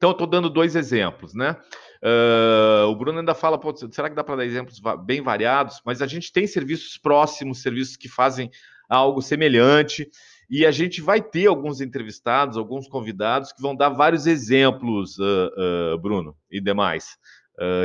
Então, 0.02 0.10
eu 0.10 0.14
estou 0.14 0.26
dando 0.26 0.50
dois 0.50 0.76
exemplos, 0.76 1.36
né? 1.36 1.56
Uh, 2.02 2.88
o 2.88 2.96
Bruno 2.96 3.20
ainda 3.20 3.36
fala, 3.36 3.62
será 3.92 4.10
que 4.10 4.16
dá 4.16 4.24
para 4.24 4.38
dar 4.38 4.46
exemplos 4.48 4.82
bem 5.06 5.22
variados? 5.22 5.80
Mas 5.86 6.02
a 6.02 6.08
gente 6.08 6.34
tem 6.34 6.48
serviços 6.48 6.98
próximos, 6.98 7.62
serviços 7.62 7.96
que 7.96 8.10
fazem 8.10 8.50
algo 8.90 9.22
semelhante, 9.22 10.10
e 10.50 10.66
a 10.66 10.72
gente 10.72 11.02
vai 11.02 11.22
ter 11.22 11.46
alguns 11.46 11.82
entrevistados, 11.82 12.58
alguns 12.58 12.88
convidados 12.88 13.52
que 13.52 13.62
vão 13.62 13.76
dar 13.76 13.90
vários 13.90 14.26
exemplos, 14.26 15.20
uh, 15.20 15.94
uh, 15.94 16.00
Bruno 16.00 16.36
e 16.50 16.60
demais. 16.60 17.16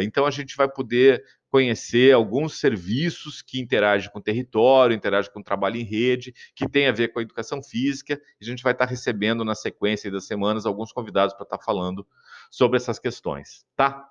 então 0.03 0.25
a 0.25 0.31
gente 0.31 0.57
vai 0.57 0.71
poder 0.71 1.23
conhecer 1.51 2.13
alguns 2.13 2.59
serviços 2.59 3.43
que 3.43 3.61
interagem 3.61 4.11
com 4.11 4.19
o 4.19 4.23
território, 4.23 4.95
interagem 4.95 5.33
com 5.33 5.41
o 5.41 5.45
trabalho 5.45 5.77
em 5.77 5.85
rede, 5.85 6.35
que 6.55 6.69
tem 6.69 6.89
a 6.89 6.93
ver 6.93 7.09
com 7.09 7.19
a 7.19 7.23
educação 7.23 7.63
física. 7.63 8.21
A 8.41 8.45
gente 8.45 8.63
vai 8.63 8.73
estar 8.73 8.87
recebendo 8.87 9.45
na 9.45 9.55
sequência 9.55 10.11
das 10.11 10.27
semanas 10.27 10.67
alguns 10.67 10.93
convidados 10.93 11.35
para 11.35 11.45
estar 11.45 11.59
falando 11.59 12.07
sobre 12.51 12.77
essas 12.77 12.99
questões, 12.99 13.65
tá? 13.77 14.09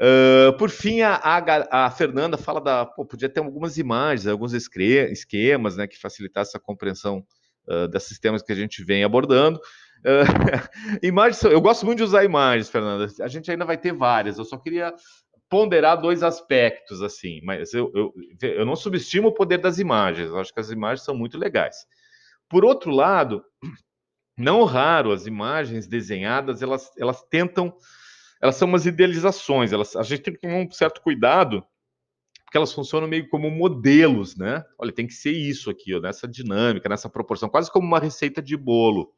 Uh, 0.00 0.56
por 0.56 0.70
fim, 0.70 1.02
a, 1.02 1.14
a, 1.14 1.86
a, 1.86 1.90
Fernanda 1.90 2.36
fala 2.36 2.60
da. 2.60 2.84
Pô, 2.84 3.04
podia 3.04 3.28
ter 3.28 3.40
algumas 3.40 3.78
imagens, 3.78 4.26
alguns 4.26 4.52
esquemas 4.52 5.76
né, 5.76 5.86
que 5.86 5.98
facilitassem 5.98 6.58
a 6.58 6.62
compreensão 6.62 7.24
uh, 7.68 7.86
desses 7.86 8.18
temas 8.18 8.42
que 8.42 8.50
a 8.50 8.56
gente 8.56 8.82
vem 8.82 9.04
abordando. 9.04 9.60
Uh, 10.00 10.98
imagens, 11.02 11.44
eu 11.44 11.60
gosto 11.60 11.86
muito 11.86 11.98
de 11.98 12.04
usar 12.04 12.24
imagens, 12.24 12.68
Fernanda. 12.68 13.06
A 13.20 13.28
gente 13.28 13.50
ainda 13.50 13.64
vai 13.64 13.76
ter 13.76 13.92
várias. 13.92 14.38
Eu 14.38 14.44
só 14.44 14.56
queria 14.56 14.92
ponderar 15.52 16.00
dois 16.00 16.22
aspectos, 16.22 17.02
assim, 17.02 17.38
mas 17.42 17.74
eu, 17.74 17.92
eu, 17.94 18.14
eu 18.40 18.64
não 18.64 18.74
subestimo 18.74 19.28
o 19.28 19.34
poder 19.34 19.58
das 19.58 19.78
imagens, 19.78 20.30
eu 20.30 20.38
acho 20.38 20.50
que 20.50 20.60
as 20.60 20.70
imagens 20.70 21.04
são 21.04 21.14
muito 21.14 21.36
legais. 21.36 21.76
Por 22.48 22.64
outro 22.64 22.90
lado, 22.90 23.44
não 24.34 24.64
raro 24.64 25.12
as 25.12 25.26
imagens 25.26 25.86
desenhadas, 25.86 26.62
elas, 26.62 26.90
elas 26.96 27.22
tentam, 27.24 27.76
elas 28.40 28.56
são 28.56 28.66
umas 28.66 28.86
idealizações, 28.86 29.74
elas, 29.74 29.94
a 29.94 30.02
gente 30.02 30.22
tem 30.22 30.32
que 30.32 30.40
tomar 30.40 30.56
um 30.56 30.70
certo 30.70 31.02
cuidado, 31.02 31.62
porque 32.46 32.56
elas 32.56 32.72
funcionam 32.72 33.06
meio 33.06 33.28
como 33.28 33.50
modelos, 33.50 34.34
né? 34.34 34.64
Olha, 34.78 34.90
tem 34.90 35.06
que 35.06 35.12
ser 35.12 35.32
isso 35.32 35.68
aqui, 35.68 35.94
ó, 35.94 36.00
nessa 36.00 36.26
dinâmica, 36.26 36.88
nessa 36.88 37.10
proporção, 37.10 37.50
quase 37.50 37.70
como 37.70 37.86
uma 37.86 38.00
receita 38.00 38.40
de 38.40 38.56
bolo 38.56 39.12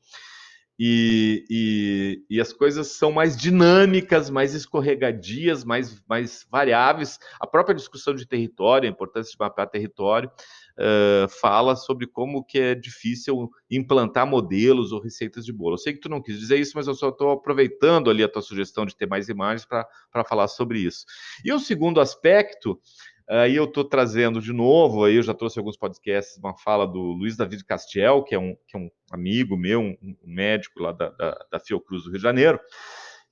e, 0.78 1.44
e, 1.48 2.24
e, 2.36 2.40
as 2.40 2.52
coisas 2.52 2.88
são 2.88 3.12
mais 3.12 3.36
dinâmicas, 3.36 4.28
mais 4.28 4.54
escorregadias, 4.54 5.64
mais, 5.64 6.02
mais 6.08 6.44
variáveis. 6.50 7.18
A 7.40 7.46
própria 7.46 7.74
discussão 7.74 8.14
de 8.14 8.26
território, 8.26 8.88
a 8.88 8.90
importância 8.90 9.30
de 9.30 9.38
mapear 9.38 9.70
território, 9.70 10.28
uh, 10.78 11.28
fala 11.40 11.76
sobre 11.76 12.06
como 12.08 12.44
que 12.44 12.58
é 12.58 12.74
difícil 12.74 13.48
implantar 13.70 14.26
modelos 14.26 14.90
ou 14.90 15.00
receitas 15.00 15.44
de 15.44 15.52
bolo. 15.52 15.74
Eu 15.74 15.78
sei 15.78 15.92
que 15.92 16.00
tu 16.00 16.08
não 16.08 16.20
quis 16.20 16.38
dizer 16.38 16.58
isso, 16.58 16.72
mas 16.74 16.88
eu 16.88 16.94
só 16.94 17.10
estou 17.10 17.30
aproveitando 17.30 18.10
ali 18.10 18.24
a 18.24 18.28
tua 18.28 18.42
sugestão 18.42 18.84
de 18.84 18.96
ter 18.96 19.06
mais 19.06 19.28
imagens 19.28 19.64
para 19.64 20.24
falar 20.28 20.48
sobre 20.48 20.80
isso. 20.80 21.04
E 21.44 21.52
o 21.52 21.60
segundo 21.60 22.00
aspecto 22.00 22.80
Aí 23.28 23.56
eu 23.56 23.64
estou 23.64 23.84
trazendo 23.84 24.40
de 24.40 24.52
novo, 24.52 25.04
aí 25.04 25.16
eu 25.16 25.22
já 25.22 25.32
trouxe 25.32 25.58
alguns 25.58 25.78
podcasts, 25.78 26.36
uma 26.36 26.56
fala 26.58 26.86
do 26.86 27.00
Luiz 27.00 27.36
David 27.36 27.64
Castiel, 27.64 28.22
que 28.22 28.34
é 28.34 28.38
um, 28.38 28.54
que 28.68 28.76
é 28.76 28.78
um 28.78 28.90
amigo 29.10 29.56
meu, 29.56 29.80
um, 29.80 30.16
médico 30.22 30.82
lá 30.82 30.92
da, 30.92 31.08
da, 31.08 31.46
da, 31.52 31.58
Fiocruz 31.58 32.02
do 32.02 32.10
Rio 32.10 32.18
de 32.18 32.22
Janeiro, 32.22 32.60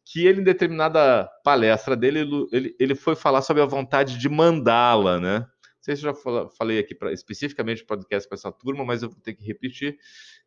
que 0.04 0.26
ele, 0.26 0.40
em 0.40 0.44
determinada 0.44 1.28
palestra 1.44 1.94
dele, 1.94 2.26
ele, 2.52 2.74
ele 2.80 2.94
foi 2.94 3.14
falar 3.14 3.42
sobre 3.42 3.62
a 3.62 3.66
vontade 3.66 4.18
de 4.18 4.28
mandá-la, 4.30 5.20
né? 5.20 5.46
Sei 5.82 5.96
se 5.96 6.02
já 6.02 6.14
falei 6.14 6.78
aqui 6.78 6.94
pra, 6.94 7.12
especificamente 7.12 7.84
podcast 7.84 8.28
para 8.28 8.36
essa 8.36 8.52
turma, 8.52 8.84
mas 8.84 9.02
eu 9.02 9.10
vou 9.10 9.20
ter 9.20 9.34
que 9.34 9.44
repetir 9.44 9.98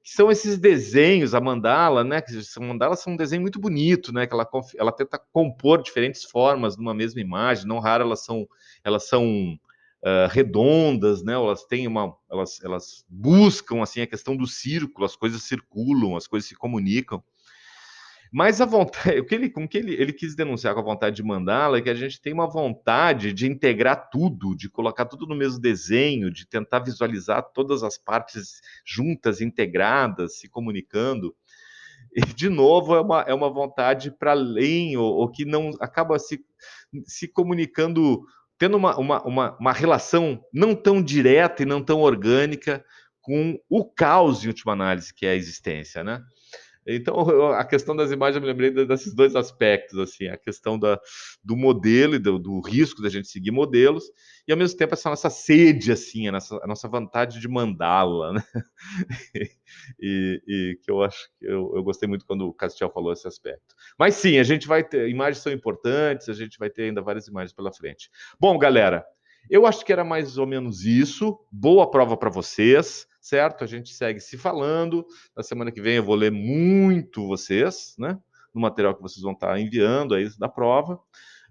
que 0.01 0.13
são 0.13 0.31
esses 0.31 0.57
desenhos, 0.57 1.33
a 1.33 1.41
mandala, 1.41 2.03
né? 2.03 2.21
Que 2.21 2.41
são 2.43 2.63
mandalas 2.63 2.99
são 2.99 3.13
um 3.13 3.17
desenho 3.17 3.41
muito 3.41 3.59
bonito, 3.59 4.13
né? 4.13 4.25
Que 4.25 4.33
ela, 4.33 4.47
ela 4.77 4.91
tenta 4.91 5.19
compor 5.33 5.81
diferentes 5.81 6.23
formas 6.23 6.77
numa 6.77 6.93
mesma 6.93 7.19
imagem. 7.19 7.67
Não 7.67 7.79
raro 7.79 8.03
elas 8.03 8.23
são 8.23 8.47
elas 8.83 9.07
são 9.09 9.59
uh, 10.03 10.29
redondas, 10.29 11.23
né? 11.23 11.33
Elas 11.33 11.65
têm 11.65 11.87
uma, 11.87 12.15
elas, 12.31 12.63
elas 12.63 13.03
buscam 13.09 13.81
assim 13.81 13.99
a 14.01 14.07
questão 14.07 14.37
do 14.37 14.45
círculo, 14.45 15.05
as 15.05 15.15
coisas 15.15 15.43
circulam, 15.43 16.15
as 16.15 16.27
coisas 16.27 16.47
se 16.47 16.55
comunicam. 16.55 17.23
Mas 18.31 18.59
a 18.59 18.65
vontade, 18.65 19.19
o 19.19 19.25
que 19.25 19.35
ele, 19.35 19.49
com 19.49 19.67
que 19.67 19.77
ele, 19.77 19.93
ele 19.93 20.13
quis 20.13 20.35
denunciar 20.35 20.73
com 20.73 20.79
a 20.79 20.83
vontade 20.83 21.15
de 21.15 21.23
mandá-la 21.23 21.77
é 21.77 21.81
que 21.81 21.89
a 21.89 21.95
gente 21.95 22.21
tem 22.21 22.33
uma 22.33 22.49
vontade 22.49 23.33
de 23.33 23.47
integrar 23.47 24.09
tudo, 24.09 24.55
de 24.55 24.69
colocar 24.69 25.05
tudo 25.05 25.25
no 25.25 25.35
mesmo 25.35 25.59
desenho, 25.59 26.31
de 26.31 26.47
tentar 26.47 26.79
visualizar 26.79 27.43
todas 27.53 27.83
as 27.83 27.97
partes 27.97 28.61
juntas, 28.85 29.41
integradas, 29.41 30.39
se 30.39 30.49
comunicando. 30.49 31.35
E, 32.15 32.21
de 32.21 32.49
novo, 32.49 32.95
é 32.95 33.01
uma, 33.01 33.21
é 33.21 33.33
uma 33.33 33.49
vontade 33.49 34.09
para 34.09 34.31
além, 34.31 34.95
ou, 34.95 35.13
ou, 35.13 35.31
que 35.31 35.43
não 35.43 35.71
acaba 35.81 36.17
se, 36.17 36.39
se 37.05 37.27
comunicando, 37.27 38.23
tendo 38.57 38.77
uma, 38.77 38.97
uma, 38.97 39.23
uma, 39.23 39.57
uma 39.59 39.71
relação 39.73 40.41
não 40.53 40.73
tão 40.73 41.03
direta 41.03 41.63
e 41.63 41.65
não 41.65 41.83
tão 41.83 42.01
orgânica 42.01 42.83
com 43.19 43.59
o 43.67 43.83
caos, 43.83 44.43
em 44.43 44.47
última 44.47 44.73
análise, 44.73 45.13
que 45.13 45.25
é 45.25 45.31
a 45.31 45.35
existência, 45.35 46.03
né? 46.03 46.21
Então, 46.87 47.51
a 47.53 47.65
questão 47.65 47.95
das 47.95 48.11
imagens, 48.11 48.35
eu 48.35 48.41
me 48.41 48.47
lembrei 48.47 48.85
desses 48.85 49.13
dois 49.13 49.35
aspectos, 49.35 49.97
assim, 49.97 50.27
a 50.27 50.37
questão 50.37 50.77
da, 50.77 50.99
do 51.43 51.57
modelo 51.57 52.15
e 52.15 52.19
do, 52.19 52.37
do 52.37 52.59
risco 52.61 53.01
da 53.01 53.09
gente 53.09 53.27
seguir 53.27 53.49
modelos, 53.49 54.05
e 54.47 54.51
ao 54.51 54.57
mesmo 54.57 54.77
tempo 54.77 54.93
essa 54.93 55.09
nossa 55.09 55.29
sede, 55.29 55.91
assim, 55.91 56.27
a 56.27 56.33
nossa, 56.33 56.59
a 56.63 56.67
nossa 56.67 56.87
vontade 56.87 57.39
de 57.39 57.47
mandá-la, 57.47 58.33
né? 58.33 58.43
e, 59.99 60.41
e, 60.47 60.79
que 60.83 60.91
eu 60.91 61.01
acho 61.01 61.27
que 61.39 61.45
eu, 61.45 61.71
eu 61.75 61.83
gostei 61.83 62.07
muito 62.07 62.25
quando 62.25 62.47
o 62.47 62.53
Castiel 62.53 62.91
falou 62.91 63.11
esse 63.11 63.27
aspecto. 63.27 63.73
Mas 63.97 64.13
sim, 64.15 64.37
a 64.37 64.43
gente 64.43 64.67
vai 64.67 64.83
ter, 64.83 65.09
imagens 65.09 65.41
são 65.41 65.51
importantes, 65.51 66.29
a 66.29 66.33
gente 66.33 66.59
vai 66.59 66.69
ter 66.69 66.83
ainda 66.83 67.01
várias 67.01 67.27
imagens 67.27 67.53
pela 67.53 67.73
frente. 67.73 68.11
Bom, 68.39 68.59
galera, 68.59 69.03
eu 69.49 69.65
acho 69.65 69.83
que 69.83 69.91
era 69.91 70.03
mais 70.03 70.37
ou 70.37 70.45
menos 70.45 70.85
isso. 70.85 71.39
Boa 71.51 71.89
prova 71.89 72.15
para 72.15 72.29
vocês 72.29 73.07
certo? 73.25 73.63
A 73.63 73.67
gente 73.67 73.91
segue 73.93 74.19
se 74.19 74.37
falando. 74.37 75.05
Na 75.35 75.41
semana 75.41 75.71
que 75.71 75.81
vem 75.81 75.95
eu 75.95 76.03
vou 76.03 76.15
ler 76.15 76.31
muito 76.31 77.27
vocês, 77.27 77.95
né? 77.97 78.19
No 78.53 78.61
material 78.61 78.95
que 78.95 79.01
vocês 79.01 79.21
vão 79.21 79.33
estar 79.33 79.59
enviando 79.59 80.13
aí 80.13 80.29
da 80.37 80.47
prova. 80.47 80.99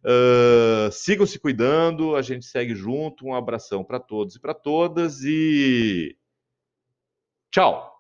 Uh, 0.05 0.93
sigam 0.93 1.27
se 1.27 1.39
cuidando, 1.39 2.15
a 2.15 2.23
gente 2.23 2.47
segue 2.47 2.75
junto. 2.75 3.27
Um 3.27 3.35
abração 3.35 3.83
para 3.83 3.99
todos 3.99 4.37
e 4.37 4.41
para 4.41 4.55
todas 4.55 5.23
e 5.25 6.17
tchau! 7.51 7.94